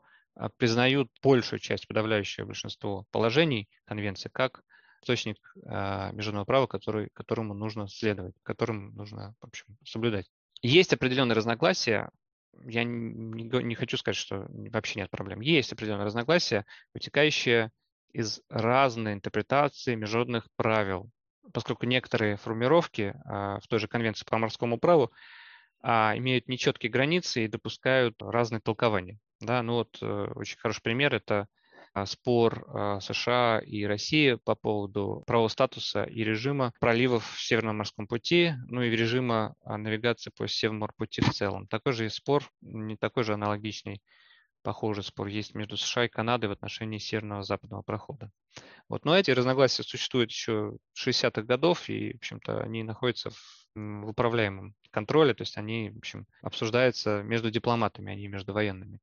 признают 0.58 1.08
большую 1.22 1.60
часть, 1.60 1.88
подавляющее 1.88 2.44
большинство 2.44 3.06
положений 3.10 3.70
конвенции 3.86 4.28
как 4.28 4.60
источник 5.06 5.38
международного 5.54 6.44
права, 6.44 6.66
который, 6.66 7.10
которому 7.12 7.54
нужно 7.54 7.88
следовать, 7.88 8.34
которым 8.42 8.94
нужно 8.94 9.34
в 9.40 9.46
общем, 9.46 9.66
соблюдать. 9.84 10.26
Есть 10.62 10.92
определенные 10.92 11.36
разногласия 11.36 12.10
я 12.64 12.84
не, 12.84 13.44
не 13.44 13.74
хочу 13.74 13.96
сказать, 13.96 14.16
что 14.16 14.46
вообще 14.48 15.00
нет 15.00 15.10
проблем. 15.10 15.40
Есть 15.40 15.72
определенные 15.72 16.06
разногласия, 16.06 16.64
вытекающие 16.94 17.70
из 18.12 18.40
разной 18.48 19.12
интерпретации 19.12 19.94
международных 19.94 20.48
правил, 20.56 21.10
поскольку 21.52 21.86
некоторые 21.86 22.36
формировки 22.36 23.14
а, 23.24 23.60
в 23.60 23.66
той 23.66 23.78
же 23.78 23.88
Конвенции 23.88 24.24
по 24.24 24.38
морскому 24.38 24.78
праву 24.78 25.12
а, 25.82 26.16
имеют 26.16 26.48
нечеткие 26.48 26.90
границы 26.90 27.44
и 27.44 27.48
допускают 27.48 28.20
разные 28.22 28.60
толкования. 28.60 29.18
Да, 29.40 29.62
ну 29.62 29.74
вот 29.74 29.98
э, 30.00 30.32
очень 30.34 30.56
хороший 30.56 30.80
пример– 30.80 31.14
это 31.14 31.40
а, 31.42 31.46
спор 32.04 32.66
а, 32.68 33.00
США 33.00 33.60
и 33.64 33.84
России 33.84 34.34
по 34.34 34.54
поводу 34.54 35.22
правового 35.26 35.48
статуса 35.48 36.04
и 36.04 36.24
режима 36.24 36.72
проливов 36.78 37.26
в 37.34 37.40
Северном 37.40 37.78
морском 37.78 38.06
пути, 38.06 38.52
ну 38.68 38.82
и 38.82 38.90
режима 38.90 39.54
а, 39.64 39.78
навигации 39.78 40.30
по 40.36 40.46
Северному 40.46 40.90
пути 40.96 41.22
в 41.22 41.30
целом. 41.32 41.66
Такой 41.68 41.94
же 41.94 42.10
спор, 42.10 42.44
не 42.60 42.96
такой 42.96 43.24
же 43.24 43.32
аналогичный, 43.32 44.02
похожий 44.62 45.04
спор 45.04 45.28
есть 45.28 45.54
между 45.54 45.76
США 45.76 46.06
и 46.06 46.08
Канадой 46.08 46.48
в 46.48 46.52
отношении 46.52 46.98
Северного 46.98 47.44
западного 47.44 47.82
прохода. 47.82 48.30
Вот. 48.88 49.04
Но 49.04 49.16
эти 49.16 49.30
разногласия 49.30 49.84
существуют 49.84 50.30
еще 50.30 50.76
с 50.92 51.06
60-х 51.06 51.42
годов, 51.42 51.88
и, 51.88 52.14
в 52.14 52.16
общем-то, 52.16 52.62
они 52.62 52.82
находятся 52.82 53.30
в, 53.30 53.36
в 53.76 54.08
управляемом 54.08 54.74
контроле, 54.90 55.34
то 55.34 55.42
есть 55.42 55.56
они, 55.56 55.90
в 55.90 55.98
общем, 55.98 56.26
обсуждаются 56.42 57.22
между 57.22 57.50
дипломатами, 57.50 58.12
а 58.12 58.16
не 58.16 58.28
между 58.28 58.52
военными. 58.52 58.98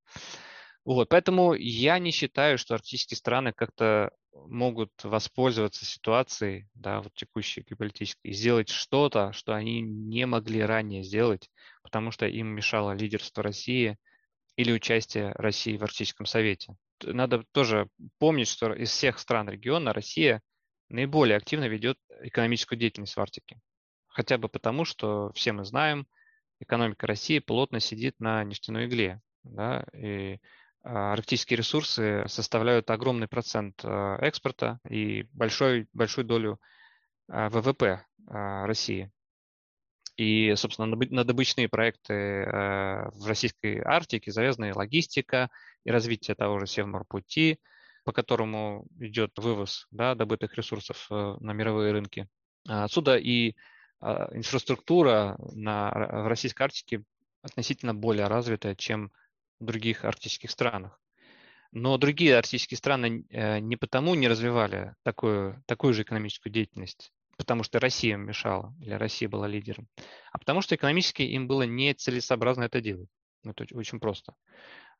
Вот, 0.85 1.09
поэтому 1.09 1.53
я 1.53 1.97
не 1.99 2.11
считаю, 2.11 2.57
что 2.57 2.75
арктические 2.75 3.17
страны 3.17 3.53
как-то 3.53 4.11
могут 4.33 4.91
воспользоваться 5.03 5.85
ситуацией, 5.85 6.67
да, 6.73 7.01
вот 7.01 7.13
текущей 7.13 7.61
геополитической, 7.61 8.27
и 8.27 8.33
сделать 8.33 8.69
что-то, 8.69 9.31
что 9.31 9.53
они 9.53 9.81
не 9.81 10.25
могли 10.25 10.61
ранее 10.61 11.03
сделать, 11.03 11.49
потому 11.83 12.11
что 12.11 12.27
им 12.27 12.47
мешало 12.47 12.91
лидерство 12.91 13.43
России 13.43 13.97
или 14.57 14.71
участие 14.71 15.31
России 15.33 15.77
в 15.77 15.83
Арктическом 15.83 16.25
совете. 16.25 16.75
Надо 17.01 17.43
тоже 17.51 17.87
помнить, 18.17 18.47
что 18.47 18.73
из 18.73 18.89
всех 18.89 19.19
стран 19.19 19.49
региона 19.49 19.93
Россия 19.93 20.41
наиболее 20.89 21.37
активно 21.37 21.67
ведет 21.67 21.97
экономическую 22.21 22.77
деятельность 22.77 23.15
в 23.15 23.19
Арктике. 23.19 23.59
Хотя 24.07 24.37
бы 24.37 24.49
потому, 24.49 24.85
что 24.85 25.31
все 25.33 25.53
мы 25.53 25.65
знаем, 25.65 26.07
экономика 26.59 27.07
России 27.07 27.39
плотно 27.39 27.79
сидит 27.79 28.19
на 28.19 28.43
нефтяной 28.43 28.85
игле. 28.85 29.21
Да, 29.43 29.85
и 29.93 30.39
арктические 30.83 31.57
ресурсы 31.57 32.25
составляют 32.27 32.89
огромный 32.91 33.27
процент 33.27 33.81
а, 33.83 34.17
экспорта 34.21 34.79
и 34.89 35.23
большой, 35.33 35.87
большую 35.93 36.25
долю 36.25 36.59
а, 37.29 37.49
ВВП 37.49 38.05
России. 38.25 39.11
И, 40.15 40.53
собственно, 40.55 40.87
на 40.87 41.23
добычные 41.25 41.67
проекты 41.67 42.45
в 42.45 43.27
российской 43.27 43.79
Арктике 43.79 44.31
завязаны 44.31 44.73
логистика 44.73 45.49
и 45.83 45.91
развитие 45.91 46.35
того 46.35 46.59
же 46.59 46.67
Севморпути, 46.67 47.59
по 48.05 48.13
которому 48.13 48.87
идет 48.99 49.31
вывоз 49.37 49.87
да, 49.91 50.15
добытых 50.15 50.55
ресурсов 50.55 51.07
э, 51.09 51.35
на 51.39 51.51
мировые 51.51 51.91
рынки. 51.91 52.29
Отсюда 52.65 53.17
и 53.17 53.55
инфраструктура 54.01 55.37
на, 55.53 55.89
в 55.91 56.27
российской 56.27 56.63
Арктике 56.63 57.03
относительно 57.41 57.93
более 57.93 58.27
развитая, 58.27 58.75
чем 58.75 59.11
других 59.59 60.05
арктических 60.05 60.51
странах. 60.51 60.99
Но 61.71 61.97
другие 61.97 62.37
арктические 62.37 62.77
страны 62.77 63.25
э, 63.29 63.59
не 63.59 63.75
потому 63.75 64.13
не 64.15 64.27
развивали 64.27 64.95
такую, 65.03 65.63
такую 65.65 65.93
же 65.93 66.03
экономическую 66.03 66.53
деятельность, 66.53 67.11
потому 67.37 67.63
что 67.63 67.79
Россия 67.79 68.15
мешала, 68.15 68.75
или 68.79 68.93
Россия 68.93 69.27
была 69.27 69.47
лидером, 69.47 69.87
а 70.31 70.37
потому 70.37 70.61
что 70.61 70.75
экономически 70.75 71.23
им 71.23 71.47
было 71.47 71.63
нецелесообразно 71.63 72.63
это 72.63 72.79
делать. 72.79 73.09
Это 73.43 73.65
очень 73.73 73.99
просто. 73.99 74.35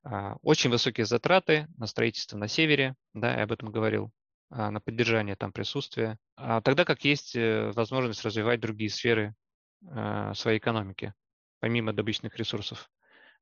А, 0.03 0.35
очень 0.41 0.69
высокие 0.69 1.05
затраты 1.05 1.67
на 1.77 1.87
строительство 1.87 2.37
на 2.37 2.47
севере, 2.47 2.95
да, 3.13 3.37
я 3.37 3.43
об 3.43 3.51
этом 3.51 3.71
говорил, 3.71 4.11
а, 4.49 4.69
на 4.69 4.81
поддержание 4.81 5.35
там 5.35 5.53
присутствия, 5.53 6.17
а 6.35 6.61
тогда 6.61 6.85
как 6.85 7.05
есть 7.05 7.35
э, 7.35 7.71
возможность 7.71 8.23
развивать 8.25 8.59
другие 8.59 8.89
сферы 8.89 9.33
э, 9.89 10.33
своей 10.35 10.59
экономики, 10.59 11.13
помимо 11.59 11.93
добычных 11.93 12.35
ресурсов. 12.35 12.89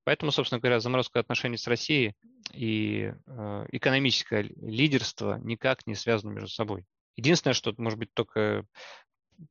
Поэтому, 0.04 0.32
собственно 0.32 0.60
говоря, 0.60 0.80
заморозка 0.80 1.20
отношений 1.20 1.58
с 1.58 1.68
Россией 1.68 2.16
и 2.54 3.14
э, 3.28 3.66
экономическое 3.72 4.44
лидерство 4.44 5.38
никак 5.40 5.86
не 5.86 5.96
связаны 5.96 6.34
между 6.34 6.50
собой. 6.50 6.86
Единственное, 7.16 7.54
что, 7.54 7.74
может 7.78 8.00
быть, 8.00 8.14
только 8.14 8.66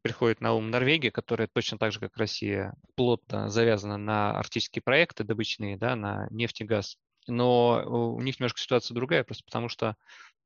приходит 0.03 0.41
на 0.41 0.55
ум 0.55 0.71
Норвегия, 0.71 1.11
которая 1.11 1.49
точно 1.53 1.79
так 1.79 1.93
же, 1.93 2.01
как 2.01 2.17
Россия, 2.17 2.75
плотно 2.95 3.49
завязана 3.49 3.97
на 3.97 4.39
арктические 4.39 4.83
проекты 4.83 5.25
добычные, 5.25 5.77
да, 5.77 5.97
на 5.97 6.27
нефть 6.31 6.61
и 6.61 6.65
газ. 6.65 6.97
Но 7.27 7.85
у 7.87 8.21
них 8.21 8.41
немножко 8.41 8.61
ситуация 8.61 8.95
другая, 8.95 9.25
просто 9.25 9.45
потому 9.45 9.69
что 9.69 9.97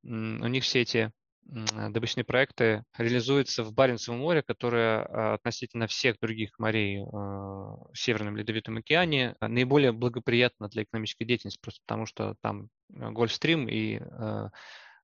у 0.02 0.08
них 0.08 0.64
все 0.64 0.82
эти 0.82 1.12
добычные 1.44 2.24
проекты 2.24 2.84
реализуются 2.96 3.64
в 3.64 3.72
Баренцевом 3.72 4.20
море, 4.20 4.42
которое 4.42 5.02
а, 5.02 5.34
относительно 5.34 5.86
всех 5.86 6.18
других 6.18 6.58
морей 6.58 7.02
а, 7.02 7.06
в 7.06 7.94
Северном 7.94 8.36
Ледовитом 8.36 8.78
океане 8.78 9.36
наиболее 9.40 9.92
благоприятно 9.92 10.68
для 10.68 10.84
экономической 10.84 11.24
деятельности, 11.24 11.60
просто 11.60 11.80
потому 11.86 12.06
что 12.06 12.34
там 12.40 12.68
Гольфстрим 12.88 13.68
и 13.68 14.00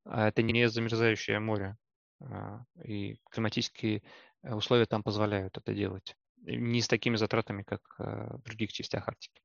это 0.04 0.42
не 0.42 0.68
замерзающее 0.68 1.40
море, 1.40 1.76
и 2.84 3.16
климатические 3.30 4.02
условия 4.42 4.86
там 4.86 5.02
позволяют 5.02 5.58
это 5.58 5.74
делать. 5.74 6.14
Не 6.42 6.80
с 6.80 6.88
такими 6.88 7.16
затратами, 7.16 7.62
как 7.62 7.80
в 7.98 8.42
других 8.44 8.72
частях 8.72 9.08
Арктики. 9.08 9.40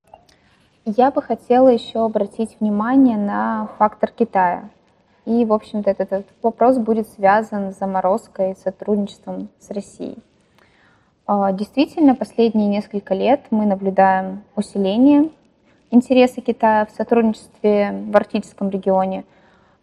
Я 0.86 1.12
бы 1.12 1.22
хотела 1.22 1.70
еще 1.70 2.06
обратить 2.06 2.60
внимание 2.60 3.18
на 3.18 3.68
фактор 3.78 4.12
Китая. 4.12 4.70
И, 5.26 5.44
в 5.46 5.54
общем-то, 5.54 5.90
этот, 5.90 6.12
этот 6.12 6.28
вопрос 6.42 6.78
будет 6.78 7.10
связан 7.10 7.74
с 7.74 7.80
заморозкой 7.80 8.52
и 8.52 8.56
сотрудничеством 8.56 9.50
с 9.60 9.72
Россией. 9.72 10.18
А, 11.26 11.52
действительно, 11.52 12.16
последние 12.16 12.68
несколько 12.68 13.16
лет 13.16 13.42
мы 13.50 13.66
наблюдаем 13.66 14.44
усиление 14.56 15.30
интереса 15.92 16.42
Китая 16.42 16.86
в 16.86 16.96
сотрудничестве 16.96 18.06
в 18.08 18.16
арктическом 18.16 18.70
регионе. 18.70 19.24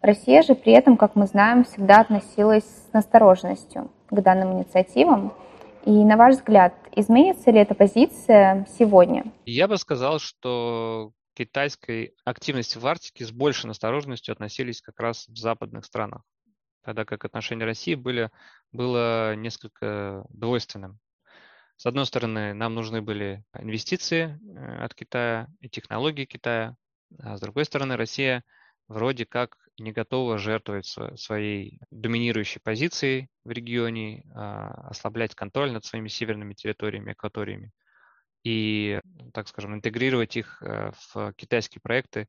Россия 0.01 0.41
же 0.41 0.55
при 0.55 0.73
этом, 0.73 0.97
как 0.97 1.15
мы 1.15 1.27
знаем, 1.27 1.63
всегда 1.63 2.01
относилась 2.01 2.65
с 2.65 2.93
настороженностью 2.93 3.89
к 4.09 4.21
данным 4.21 4.53
инициативам. 4.53 5.33
И 5.85 5.91
на 5.91 6.17
ваш 6.17 6.35
взгляд, 6.35 6.73
изменится 6.95 7.51
ли 7.51 7.59
эта 7.59 7.73
позиция 7.73 8.65
сегодня? 8.77 9.25
Я 9.45 9.67
бы 9.67 9.77
сказал, 9.77 10.19
что 10.19 11.11
китайской 11.33 12.15
активности 12.25 12.77
в 12.77 12.85
Арктике 12.85 13.25
с 13.25 13.31
большей 13.31 13.67
настороженностью 13.67 14.31
относились 14.31 14.81
как 14.81 14.99
раз 14.99 15.27
в 15.27 15.37
западных 15.37 15.85
странах, 15.85 16.23
тогда 16.83 17.05
как 17.05 17.25
отношение 17.25 17.65
России 17.65 17.95
были, 17.95 18.29
было 18.71 19.35
несколько 19.35 20.25
двойственным. 20.29 20.99
С 21.75 21.85
одной 21.85 22.05
стороны, 22.05 22.53
нам 22.53 22.75
нужны 22.75 23.01
были 23.01 23.43
инвестиции 23.57 24.39
э, 24.39 24.83
от 24.85 24.93
Китая 24.93 25.47
и 25.59 25.69
технологии 25.69 26.25
Китая, 26.25 26.75
а 27.19 27.37
с 27.37 27.41
другой 27.41 27.65
стороны, 27.65 27.97
Россия 27.97 28.43
вроде 28.87 29.25
как 29.25 29.57
не 29.77 29.91
готова 29.91 30.37
жертвовать 30.37 30.85
своей 30.85 31.79
доминирующей 31.89 32.61
позицией 32.61 33.29
в 33.43 33.49
регионе, 33.49 34.23
а, 34.35 34.89
ослаблять 34.89 35.33
контроль 35.35 35.71
над 35.71 35.83
своими 35.83 36.09
северными 36.09 36.53
территориями, 36.53 37.13
акваториями 37.13 37.71
и, 38.43 38.99
так 39.33 39.47
скажем, 39.47 39.73
интегрировать 39.73 40.35
их 40.37 40.61
э, 40.61 40.91
в 41.13 41.33
китайские 41.33 41.81
проекты 41.81 42.27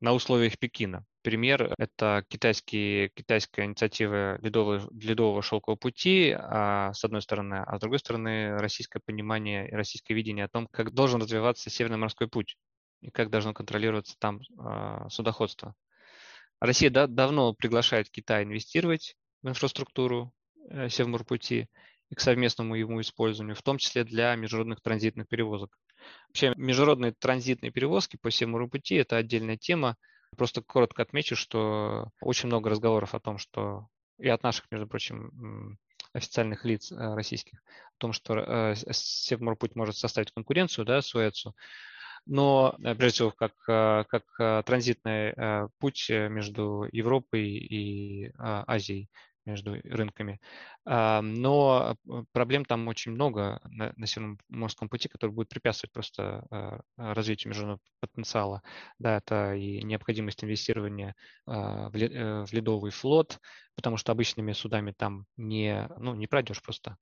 на 0.00 0.12
условиях 0.12 0.58
Пекина. 0.58 1.04
Пример– 1.22 1.74
это 1.78 2.24
китайские, 2.28 3.10
китайская 3.10 3.66
инициатива 3.66 4.38
ледового, 4.40 4.88
ледового 4.92 5.42
шелкового 5.42 5.76
пути, 5.76 6.34
а, 6.38 6.94
с 6.94 7.04
одной 7.04 7.20
стороны, 7.20 7.56
а 7.66 7.76
с 7.76 7.80
другой 7.80 7.98
стороны 7.98 8.56
российское 8.56 9.00
понимание 9.04 9.68
и 9.68 9.74
российское 9.74 10.14
видение 10.14 10.46
о 10.46 10.48
том, 10.48 10.66
как 10.70 10.94
должен 10.94 11.20
развиваться 11.20 11.68
Северный 11.68 11.98
морской 11.98 12.28
путь 12.28 12.56
и 13.02 13.10
как 13.10 13.28
должно 13.28 13.52
контролироваться 13.52 14.14
там 14.18 14.40
а, 14.58 15.08
судоходство. 15.10 15.74
Россия 16.60 16.88
да, 16.88 17.06
давно 17.06 17.52
приглашает 17.52 18.10
Китай 18.10 18.44
инвестировать 18.44 19.16
в 19.42 19.48
инфраструктуру 19.48 20.32
э, 20.70 20.88
Севморпути 20.88 21.68
и 22.10 22.14
к 22.14 22.20
совместному 22.20 22.74
ему 22.74 23.00
использованию, 23.00 23.56
в 23.56 23.62
том 23.62 23.78
числе 23.78 24.04
для 24.04 24.34
международных 24.34 24.80
транзитных 24.80 25.28
перевозок. 25.28 25.78
Вообще, 26.28 26.52
международные 26.56 27.12
транзитные 27.12 27.70
перевозки 27.70 28.16
по 28.16 28.30
Севморпути– 28.30 28.94
это 28.96 29.16
отдельная 29.16 29.56
тема. 29.56 29.96
Просто 30.36 30.62
коротко 30.62 31.02
отмечу, 31.02 31.36
что 31.36 32.08
очень 32.20 32.48
много 32.48 32.70
разговоров 32.70 33.14
о 33.14 33.20
том, 33.20 33.38
что 33.38 33.86
и 34.18 34.28
от 34.28 34.42
наших, 34.42 34.66
между 34.70 34.86
прочим, 34.86 35.78
официальных 36.12 36.64
лиц 36.64 36.90
э, 36.90 37.14
российских, 37.14 37.58
о 37.58 37.98
том, 37.98 38.12
что 38.12 38.38
э, 38.38 38.74
Севморпуть 38.90 39.76
может 39.76 39.96
составить 39.96 40.32
конкуренцию 40.32 40.84
да, 40.84 41.02
Суэцу 41.02 41.54
но 42.26 42.76
э, 42.78 42.94
прежде 42.94 43.14
всего 43.14 43.30
как, 43.30 43.54
как 43.64 44.66
транзитный 44.66 45.68
путь 45.78 46.10
между 46.10 46.86
Европой 46.92 47.48
и 47.48 48.30
Азией 48.38 49.08
между 49.50 49.74
рынками. 49.84 50.40
А, 50.84 51.20
но 51.22 51.96
проблем 52.32 52.64
там 52.64 52.88
очень 52.88 53.12
много 53.12 53.60
на, 53.64 54.06
Северном 54.06 54.38
морском 54.48 54.88
пути, 54.88 55.08
которые 55.08 55.34
будут 55.34 55.50
препятствовать 55.50 55.92
просто 55.92 56.82
развитию 56.96 57.50
международного 57.50 57.80
потенциала. 58.00 58.62
Да, 58.98 59.18
это 59.18 59.54
и 59.54 59.82
необходимость 59.82 60.42
инвестирования 60.42 61.14
в 61.46 62.48
ледовый 62.52 62.90
флот, 62.90 63.38
потому 63.74 63.96
что 63.96 64.12
обычными 64.12 64.52
судами 64.52 64.92
там 64.96 65.26
не, 65.36 65.88
ну, 65.98 66.14
не 66.14 66.26
пройдешь 66.26 66.62
просто. 66.62 66.96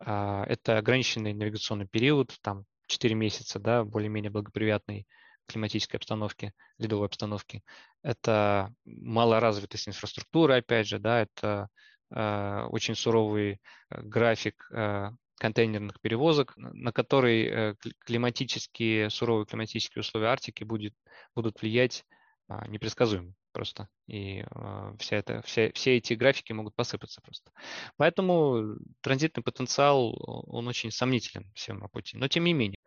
А, 0.00 0.44
это 0.44 0.78
ограниченный 0.78 1.32
навигационный 1.34 1.86
период, 1.86 2.36
там 2.42 2.64
4 2.86 3.14
месяца, 3.14 3.58
да, 3.58 3.84
более-менее 3.84 4.30
благоприятной 4.30 5.06
климатической 5.48 5.98
обстановки, 5.98 6.52
ледовой 6.78 7.06
обстановки. 7.06 7.62
Это 8.02 8.72
малоразвитость 8.84 9.88
инфраструктуры, 9.88 10.58
опять 10.58 10.86
же, 10.86 10.98
да, 10.98 11.22
это 11.22 11.68
э, 12.10 12.66
очень 12.70 12.94
суровый 12.94 13.60
э, 13.90 14.02
график 14.02 14.68
э, 14.72 15.10
контейнерных 15.38 16.00
перевозок, 16.00 16.52
на 16.56 16.92
который 16.92 17.46
э, 17.46 17.74
климатические, 18.00 19.10
суровые 19.10 19.46
климатические 19.46 20.00
условия 20.00 20.28
Арктики 20.28 20.64
будет, 20.64 20.94
будут 21.34 21.60
влиять 21.60 22.04
э, 22.48 22.68
непредсказуемо 22.68 23.34
просто. 23.52 23.88
И 24.06 24.44
э, 24.48 24.94
вся 24.98 25.16
это, 25.16 25.42
вся, 25.42 25.70
все 25.74 25.96
эти 25.96 26.14
графики 26.14 26.52
могут 26.52 26.74
посыпаться 26.74 27.20
просто. 27.22 27.50
Поэтому 27.96 28.76
транзитный 29.00 29.42
потенциал, 29.42 30.14
он 30.46 30.68
очень 30.68 30.90
сомнителен 30.90 31.50
всем 31.54 31.78
на 31.78 31.88
пути. 31.88 32.16
Но 32.16 32.28
тем 32.28 32.44
не 32.44 32.52
менее, 32.52 32.78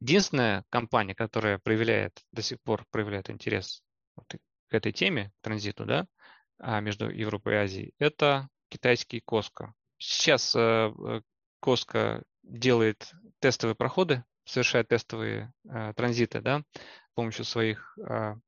единственная 0.00 0.64
компания, 0.70 1.14
которая 1.14 1.58
проявляет, 1.58 2.20
до 2.32 2.42
сих 2.42 2.60
пор 2.62 2.84
проявляет 2.90 3.30
интерес 3.30 3.82
к 4.26 4.74
этой 4.74 4.92
теме, 4.92 5.32
транзиту, 5.40 5.84
да, 5.84 6.06
а 6.58 6.80
между 6.80 7.08
Европой 7.08 7.54
и 7.54 7.56
Азией, 7.56 7.94
это 7.98 8.48
китайский 8.68 9.20
Коска. 9.20 9.74
Сейчас 9.98 10.54
э, 10.56 10.92
Коска 11.60 12.22
делает 12.42 13.10
тестовые 13.40 13.74
проходы, 13.74 14.24
совершает 14.44 14.88
тестовые 14.88 15.52
э, 15.68 15.92
транзиты, 15.94 16.40
да, 16.40 16.62
помощью 17.18 17.44
своих 17.44 17.98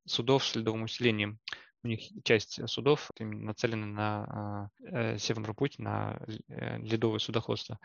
судов 0.06 0.44
с 0.44 0.54
ледовым 0.54 0.84
усилением. 0.84 1.40
У 1.82 1.88
них 1.88 2.02
часть 2.22 2.60
судов 2.68 3.10
нацелены 3.18 3.86
на 3.86 4.70
э, 4.80 5.18
Северный 5.18 5.54
путь, 5.54 5.80
на 5.80 6.20
э, 6.48 6.78
ледовое 6.78 7.18
судоходство. 7.18 7.80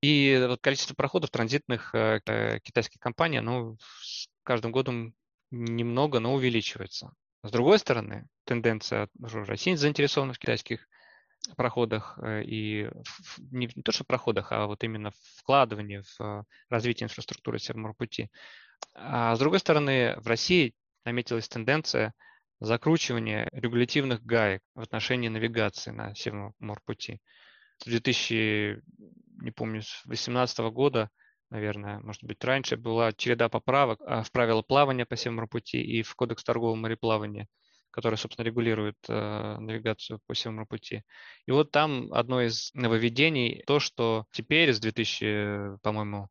И 0.00 0.44
вот 0.46 0.60
количество 0.60 0.94
проходов 0.94 1.30
транзитных 1.30 1.94
э, 1.94 2.20
китайских 2.62 3.00
компаний, 3.00 3.40
ну, 3.40 3.76
с 4.00 4.28
каждым 4.44 4.70
годом 4.70 5.14
немного, 5.50 6.20
но 6.20 6.34
увеличивается. 6.34 7.12
С 7.42 7.50
другой 7.50 7.78
стороны, 7.78 8.26
тенденция 8.44 9.08
России 9.20 9.74
заинтересована 9.74 10.32
в 10.32 10.38
китайских 10.38 10.88
проходах 11.56 12.18
и 12.44 12.90
не, 13.38 13.70
не 13.74 13.82
то 13.82 13.92
что 13.92 14.04
проходах, 14.04 14.52
а 14.52 14.66
вот 14.66 14.82
именно 14.82 15.12
вкладывании 15.36 16.02
в 16.18 16.44
развитие 16.68 17.04
инфраструктуры 17.06 17.58
Северного 17.58 17.94
пути. 17.94 18.28
А 18.94 19.34
с 19.34 19.38
другой 19.38 19.60
стороны, 19.60 20.16
в 20.18 20.26
России 20.26 20.74
наметилась 21.04 21.48
тенденция 21.48 22.12
закручивания 22.60 23.48
регулятивных 23.52 24.22
гаек 24.24 24.62
в 24.74 24.80
отношении 24.80 25.28
навигации 25.28 25.90
на 25.90 26.14
Северном 26.14 26.54
морпути. 26.58 27.20
В 27.80 27.84
2000, 27.84 28.82
не 29.42 29.50
помню, 29.50 29.82
2018 30.04 30.58
года, 30.72 31.10
наверное, 31.50 32.00
может 32.00 32.24
быть, 32.24 32.42
раньше 32.44 32.76
была 32.76 33.12
череда 33.12 33.48
поправок 33.48 34.00
а, 34.02 34.22
в 34.22 34.32
правила 34.32 34.62
плавания 34.62 35.06
по 35.06 35.16
Северному 35.16 35.48
пути 35.48 35.80
и 35.80 36.02
в 36.02 36.14
Кодекс 36.14 36.44
торгового 36.44 36.74
мореплавания, 36.74 37.46
который, 37.90 38.16
собственно, 38.16 38.44
регулирует 38.44 38.96
э, 39.08 39.58
навигацию 39.58 40.20
по 40.26 40.34
Северному 40.34 40.66
пути. 40.66 41.02
И 41.46 41.52
вот 41.52 41.70
там 41.70 42.12
одно 42.12 42.42
из 42.42 42.70
нововведений 42.74 43.62
то, 43.66 43.80
что 43.80 44.26
теперь 44.32 44.72
с 44.72 44.80
2000, 44.80 45.78
по-моему, 45.82 46.28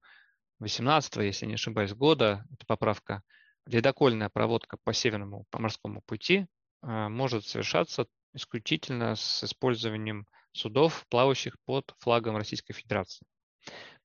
18 0.60 1.18
если 1.18 1.46
не 1.46 1.54
ошибаюсь, 1.54 1.94
года, 1.94 2.46
эта 2.52 2.66
поправка, 2.66 3.22
ледокольная 3.66 4.30
проводка 4.30 4.78
по 4.84 4.94
Северному 4.94 5.46
по 5.50 5.60
морскому 5.60 6.02
пути 6.02 6.48
э, 6.84 7.08
может 7.10 7.46
совершаться 7.46 8.08
исключительно 8.34 9.16
с 9.16 9.44
использованием 9.44 10.28
судов, 10.58 11.06
плавающих 11.10 11.56
под 11.66 11.94
флагом 12.00 12.36
Российской 12.38 12.74
Федерации. 12.74 13.26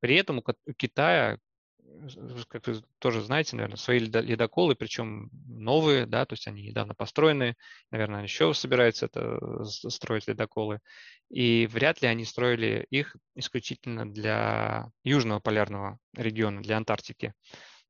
При 0.01 0.17
этом 0.17 0.39
у 0.39 0.73
Китая 0.75 1.39
как 2.49 2.67
вы 2.67 2.83
тоже 2.99 3.23
знаете, 3.23 3.57
наверное, 3.57 3.77
свои 3.77 3.99
ледоколы, 3.99 4.75
причем 4.75 5.31
новые, 5.47 6.07
да, 6.07 6.25
то 6.25 6.35
есть 6.35 6.47
они 6.47 6.63
недавно 6.63 6.95
построены, 6.95 7.55
наверное, 7.91 8.23
еще 8.23 8.55
собираются 8.55 9.07
это 9.07 9.65
строить 9.65 10.27
ледоколы, 10.27 10.81
и 11.31 11.67
вряд 11.71 12.03
ли 12.03 12.09
они 12.09 12.25
строили 12.25 12.87
их 12.91 13.17
исключительно 13.35 14.11
для 14.11 14.91
южного 15.05 15.41
полярного 15.41 15.99
региона, 16.17 16.63
для 16.63 16.77
Антарктики, 16.77 17.35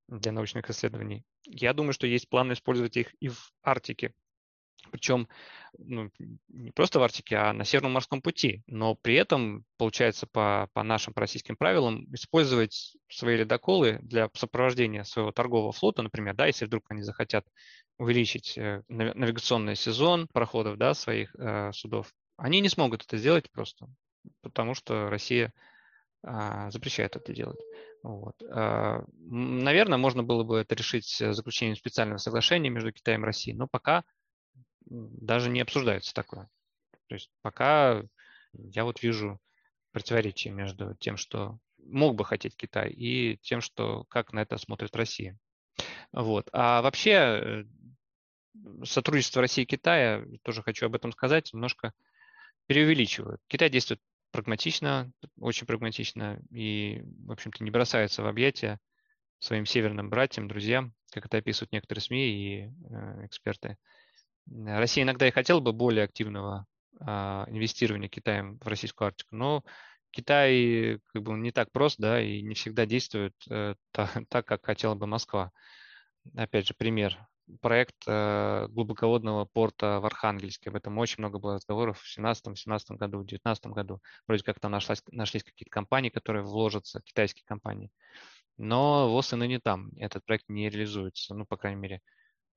для 0.09 0.33
научных 0.33 0.69
исследований. 0.71 1.25
Я 1.45 1.73
думаю, 1.73 1.93
что 1.93 2.07
есть 2.07 2.29
планы 2.29 2.53
использовать 2.53 2.97
их 2.97 3.15
и 3.21 3.29
в 3.29 3.53
Арктике. 3.63 4.13
Причем 4.93 5.27
ну, 5.79 6.11
не 6.49 6.71
просто 6.71 7.01
в 7.01 7.03
Арктике, 7.03 7.37
а 7.37 7.53
на 7.53 7.65
Северном 7.65 7.93
морском 7.93 8.23
пути. 8.23 8.63
Но 8.67 8.95
при 8.95 9.15
этом, 9.15 9.65
получается, 9.79 10.27
по, 10.27 10.69
по 10.73 10.83
нашим 10.83 11.13
российским 11.17 11.57
правилам, 11.57 12.07
использовать 12.15 12.97
свои 13.09 13.39
ледоколы 13.39 13.99
для 14.03 14.29
сопровождения 14.35 15.03
своего 15.03 15.33
торгового 15.33 15.73
флота, 15.73 16.03
например, 16.03 16.35
да, 16.35 16.47
если 16.47 16.67
вдруг 16.67 16.85
они 16.91 17.03
захотят 17.03 17.45
увеличить 17.99 18.57
э, 18.57 18.83
навигационный 18.89 19.77
сезон 19.77 20.29
проходов 20.33 20.77
да, 20.77 20.95
своих 20.95 21.35
э, 21.37 21.73
судов, 21.73 22.13
они 22.37 22.61
не 22.61 22.69
смогут 22.69 23.05
это 23.05 23.17
сделать 23.17 23.51
просто, 23.51 23.87
потому 24.43 24.75
что 24.75 25.09
Россия 25.09 25.53
а, 26.25 26.71
запрещает 26.71 27.17
это 27.17 27.33
делать. 27.33 27.61
Вот. 28.03 28.41
А, 28.49 29.05
наверное, 29.19 29.99
можно 29.99 30.23
было 30.23 30.45
бы 30.45 30.59
это 30.59 30.75
решить 30.75 31.17
заключением 31.19 31.77
специального 31.77 32.19
соглашения 32.19 32.71
между 32.71 32.93
Китаем 32.93 33.23
и 33.23 33.27
Россией, 33.27 33.57
но 33.57 33.67
пока 33.67 34.05
даже 34.87 35.51
не 35.51 35.61
обсуждается 35.61 36.15
такое. 36.15 36.49
То 37.09 37.15
есть 37.15 37.31
пока 37.43 38.03
я 38.53 38.85
вот 38.85 39.03
вижу 39.03 39.41
противоречие 39.93 40.53
между 40.53 40.95
тем, 40.97 41.17
что 41.17 41.59
мог 41.79 42.17
бы 42.17 42.25
хотеть 42.25 42.57
Китай, 42.57 42.91
и 42.91 43.37
тем, 43.43 43.61
что 43.61 44.05
как 44.05 44.33
на 44.33 44.41
это 44.41 44.57
смотрит 44.59 44.95
Россия. 44.97 45.39
Вот. 46.13 46.49
А 46.53 46.83
вообще 46.83 47.11
э, 47.11 47.65
сотрудничество 48.85 49.43
России 49.43 49.63
и 49.63 49.67
Китая, 49.67 50.25
тоже 50.43 50.63
хочу 50.63 50.87
об 50.87 50.95
этом 50.95 51.13
сказать, 51.13 51.53
немножко 51.53 51.93
преувеличивают. 52.67 53.41
Китай 53.49 53.71
действует 53.71 54.01
прагматично, 54.31 55.13
очень 55.39 55.67
прагматично 55.67 56.41
и, 56.51 57.03
в 57.27 57.33
общем-то, 57.33 57.63
не 57.63 57.71
бросается 57.71 58.23
в 58.23 58.27
объятия 58.27 58.79
своим 59.39 59.67
северным 59.67 60.09
братьям, 60.09 60.49
друзьям, 60.49 60.95
как 61.11 61.27
это 61.27 61.39
описывают 61.39 61.73
некоторые 61.73 62.03
СМИ 62.03 62.29
и 62.29 62.63
э, 62.65 63.27
эксперты. 63.27 63.77
Россия 64.51 65.05
иногда 65.05 65.27
и 65.29 65.31
хотела 65.31 65.61
бы 65.61 65.73
более 65.73 66.05
активного 66.05 66.67
а, 67.01 67.47
инвестирования 67.49 68.09
Китаем 68.09 68.59
в 68.59 68.67
российскую 68.67 69.07
Арктику, 69.07 69.35
но 69.37 69.65
Китай 70.13 71.01
как 71.13 71.23
бы 71.23 71.33
не 71.35 71.53
так 71.53 71.73
прост, 71.73 71.97
да, 71.99 72.21
и 72.21 72.43
не 72.43 72.55
всегда 72.55 72.87
действует 72.87 73.35
э, 73.51 73.75
так, 74.29 74.47
как 74.47 74.65
хотела 74.65 74.95
бы 74.95 75.07
Москва. 75.07 75.51
Опять 76.37 76.69
же, 76.69 76.75
пример. 76.75 77.19
Проект 77.61 77.97
э, 78.07 78.67
глубоководного 78.69 79.47
порта 79.47 80.01
в 80.01 80.07
Архангельске. 80.07 80.71
Об 80.71 80.77
этом 80.77 80.97
очень 80.99 81.17
много 81.19 81.39
было 81.39 81.55
разговоров 81.55 81.99
в 81.99 82.19
2017-2017 82.19 82.97
году, 82.97 83.19
в 83.19 83.27
2019 83.27 83.67
году. 83.67 84.01
Вроде 84.27 84.45
как 84.45 84.61
там 84.61 84.71
нашлась, 84.71 85.03
нашлись 85.11 85.43
какие-то 85.43 85.71
компании, 85.71 86.11
которые 86.11 86.45
вложатся, 86.45 87.01
китайские 87.05 87.45
компании. 87.47 87.91
Но 88.59 89.11
ВОЗ 89.11 89.33
и 89.33 89.37
ныне 89.37 89.61
там. 89.61 89.91
Этот 89.97 90.25
проект 90.25 90.49
не 90.49 90.69
реализуется, 90.69 91.35
ну, 91.35 91.47
по 91.47 91.57
крайней 91.57 91.81
мере, 91.81 92.01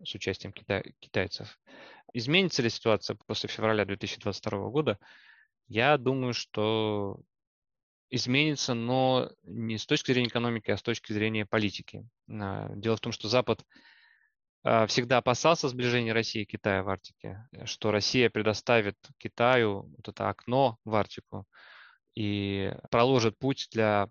с 0.03 0.15
участием 0.15 0.53
кита- 0.53 0.83
китайцев. 0.99 1.59
Изменится 2.13 2.61
ли 2.61 2.69
ситуация 2.69 3.17
после 3.27 3.49
февраля 3.49 3.85
2022 3.85 4.69
года? 4.69 4.99
Я 5.67 5.97
думаю, 5.97 6.33
что 6.33 7.19
изменится, 8.09 8.73
но 8.73 9.31
не 9.43 9.77
с 9.77 9.85
точки 9.85 10.11
зрения 10.11 10.29
экономики, 10.29 10.71
а 10.71 10.77
с 10.77 10.81
точки 10.83 11.11
зрения 11.11 11.45
политики. 11.45 12.07
А, 12.29 12.69
дело 12.75 12.97
в 12.97 13.01
том, 13.01 13.11
что 13.11 13.27
Запад 13.27 13.65
а, 14.63 14.87
всегда 14.87 15.17
опасался 15.17 15.69
сближения 15.69 16.13
России 16.13 16.43
и 16.43 16.45
Китая 16.45 16.83
в 16.83 16.89
Арктике, 16.89 17.47
что 17.65 17.91
Россия 17.91 18.29
предоставит 18.29 18.97
Китаю 19.17 19.93
вот 19.97 20.07
это 20.07 20.29
окно 20.29 20.77
в 20.85 20.95
Арктику 20.95 21.45
и 22.15 22.73
проложит 22.89 23.37
путь 23.37 23.67
для 23.71 24.07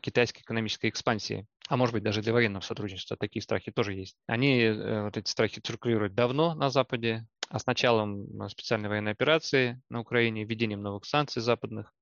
китайской 0.00 0.42
экономической 0.42 0.88
экспансии 0.88 1.46
а 1.68 1.76
может 1.76 1.92
быть 1.92 2.02
даже 2.02 2.22
для 2.22 2.32
военного 2.32 2.62
сотрудничества, 2.62 3.16
такие 3.16 3.42
страхи 3.42 3.70
тоже 3.70 3.92
есть. 3.92 4.16
Они, 4.26 4.58
э, 4.60 5.02
вот 5.02 5.16
эти 5.16 5.28
страхи 5.28 5.60
циркулируют 5.60 6.14
давно 6.14 6.54
на 6.54 6.70
Западе, 6.70 7.26
а 7.50 7.58
с 7.58 7.66
началом 7.66 8.42
э, 8.42 8.48
специальной 8.48 8.88
военной 8.88 9.12
операции 9.12 9.80
на 9.90 10.00
Украине, 10.00 10.44
введением 10.44 10.80
новых 10.80 11.04
санкций 11.04 11.42
западных, 11.42 11.92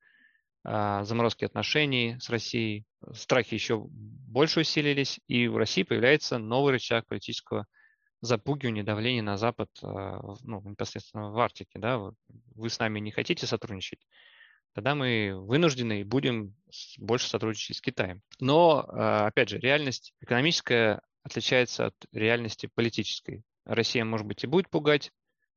а, 0.68 1.04
заморозки 1.04 1.44
отношений 1.44 2.16
с 2.20 2.28
Россией, 2.28 2.84
страхи 3.12 3.54
еще 3.54 3.84
больше 3.88 4.60
усилились, 4.60 5.20
и 5.28 5.46
в 5.46 5.56
России 5.56 5.84
появляется 5.84 6.38
новый 6.38 6.72
рычаг 6.72 7.06
политического 7.06 7.66
запугивания, 8.20 8.82
давления 8.82 9.22
на 9.22 9.36
Запад, 9.36 9.68
а, 9.82 10.20
ну, 10.42 10.60
непосредственно 10.62 11.30
в 11.30 11.38
Арктике. 11.38 11.78
Да? 11.78 12.00
Вы 12.54 12.68
с 12.68 12.78
нами 12.78 12.98
не 12.98 13.12
хотите 13.12 13.46
сотрудничать, 13.46 14.00
тогда 14.76 14.94
мы 14.94 15.32
вынуждены 15.34 16.00
и 16.00 16.04
будем 16.04 16.54
больше 16.98 17.30
сотрудничать 17.30 17.78
с 17.78 17.80
Китаем. 17.80 18.20
Но, 18.40 18.84
а, 18.86 19.26
опять 19.26 19.48
же, 19.48 19.58
реальность 19.58 20.12
экономическая 20.20 21.00
отличается 21.22 21.86
от 21.86 21.94
реальности 22.12 22.68
политической. 22.74 23.42
Россия, 23.64 24.04
может 24.04 24.26
быть, 24.26 24.44
и 24.44 24.46
будет 24.46 24.68
пугать 24.68 25.12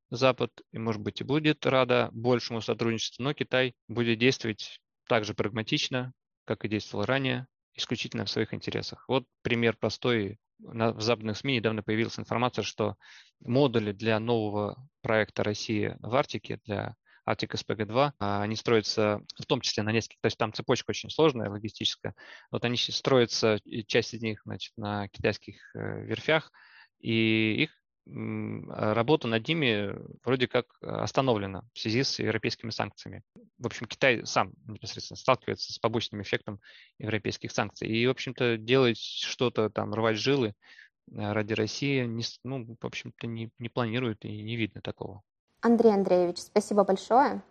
Запад, 0.10 0.52
и, 0.72 0.80
может 0.80 1.02
быть, 1.02 1.20
и 1.20 1.26
будет 1.26 1.66
рада 1.66 2.10
большему 2.14 2.62
сотрудничеству, 2.62 3.22
но 3.22 3.34
Китай 3.34 3.76
будет 3.90 4.20
действовать 4.20 4.80
так 5.10 5.26
же 5.26 5.34
прагматично, 5.34 6.14
как 6.46 6.64
и 6.64 6.70
действовал 6.70 7.04
ранее, 7.04 7.46
исключительно 7.76 8.24
в 8.24 8.30
своих 8.30 8.54
интересах. 8.54 9.04
Вот 9.10 9.26
пример 9.42 9.76
простой. 9.76 10.40
В 10.60 11.02
западных 11.02 11.38
СМИ 11.38 11.58
недавно 11.58 11.84
появилась 11.84 12.18
информация, 12.18 12.64
что 12.64 12.96
модули 13.42 13.92
для 13.92 14.18
нового 14.20 14.78
проекта 15.02 15.44
России 15.44 15.98
в 16.00 16.16
Арктике, 16.16 16.60
для 16.64 16.96
Arctic 17.30 17.52
SPG-2, 17.54 18.14
а, 18.20 18.42
они 18.42 18.56
строятся 18.56 19.22
в 19.38 19.46
том 19.46 19.62
числе 19.62 19.84
на 19.84 19.92
нескольких, 19.92 20.20
то 20.22 20.28
есть 20.28 20.38
там 20.38 20.54
цепочка 20.54 20.90
очень 20.90 21.10
сложная, 21.10 21.50
логистическая. 21.50 22.16
Вот 22.52 22.66
они 22.66 22.78
строятся, 22.78 23.60
часть 23.88 24.14
из 24.14 24.22
них 24.22 24.42
значит, 24.46 24.74
на 24.78 25.08
китайских 25.10 25.56
э, 25.76 26.06
верфях, 26.06 26.52
и 27.00 27.64
их 27.64 27.80
работа 28.06 29.28
над 29.28 29.48
ними 29.48 29.94
вроде 30.24 30.48
как 30.48 30.66
остановлена 30.82 31.64
в 31.74 31.80
связи 31.80 32.04
с 32.04 32.20
европейскими 32.20 32.72
санкциями. 32.72 33.24
В 33.58 33.68
общем, 33.68 33.86
Китай 33.86 34.26
сам 34.26 34.54
непосредственно 34.66 35.18
сталкивается 35.18 35.74
с 35.74 35.80
побочным 35.80 36.22
эффектом 36.22 36.60
европейских 36.98 37.52
санкций. 37.52 37.88
И, 37.88 38.08
в 38.08 38.10
общем-то, 38.10 38.58
делать 38.58 38.98
что-то 38.98 39.70
там, 39.70 39.94
рвать 39.94 40.18
жилы 40.18 40.50
э, 40.50 41.32
ради 41.34 41.54
России, 41.54 42.04
не, 42.06 42.24
ну, 42.44 42.76
в 42.80 42.86
общем-то, 42.86 43.28
не, 43.28 43.52
не 43.60 43.70
планирует 43.70 44.26
и 44.26 44.42
не 44.42 44.56
видно 44.56 44.82
такого. 44.82 45.22
Андрей 45.62 45.94
Андреевич, 45.94 46.38
спасибо 46.38 46.86
большое. 46.86 47.42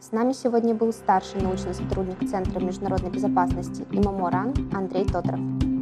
С 0.00 0.12
нами 0.12 0.32
сегодня 0.32 0.74
был 0.74 0.94
старший 0.94 1.42
научный 1.42 1.74
сотрудник 1.74 2.26
Центра 2.26 2.58
международной 2.58 3.10
безопасности 3.10 3.86
ИМАМО 3.90 4.30
РАН 4.30 4.54
Андрей 4.72 5.04
Тоторов. 5.04 5.77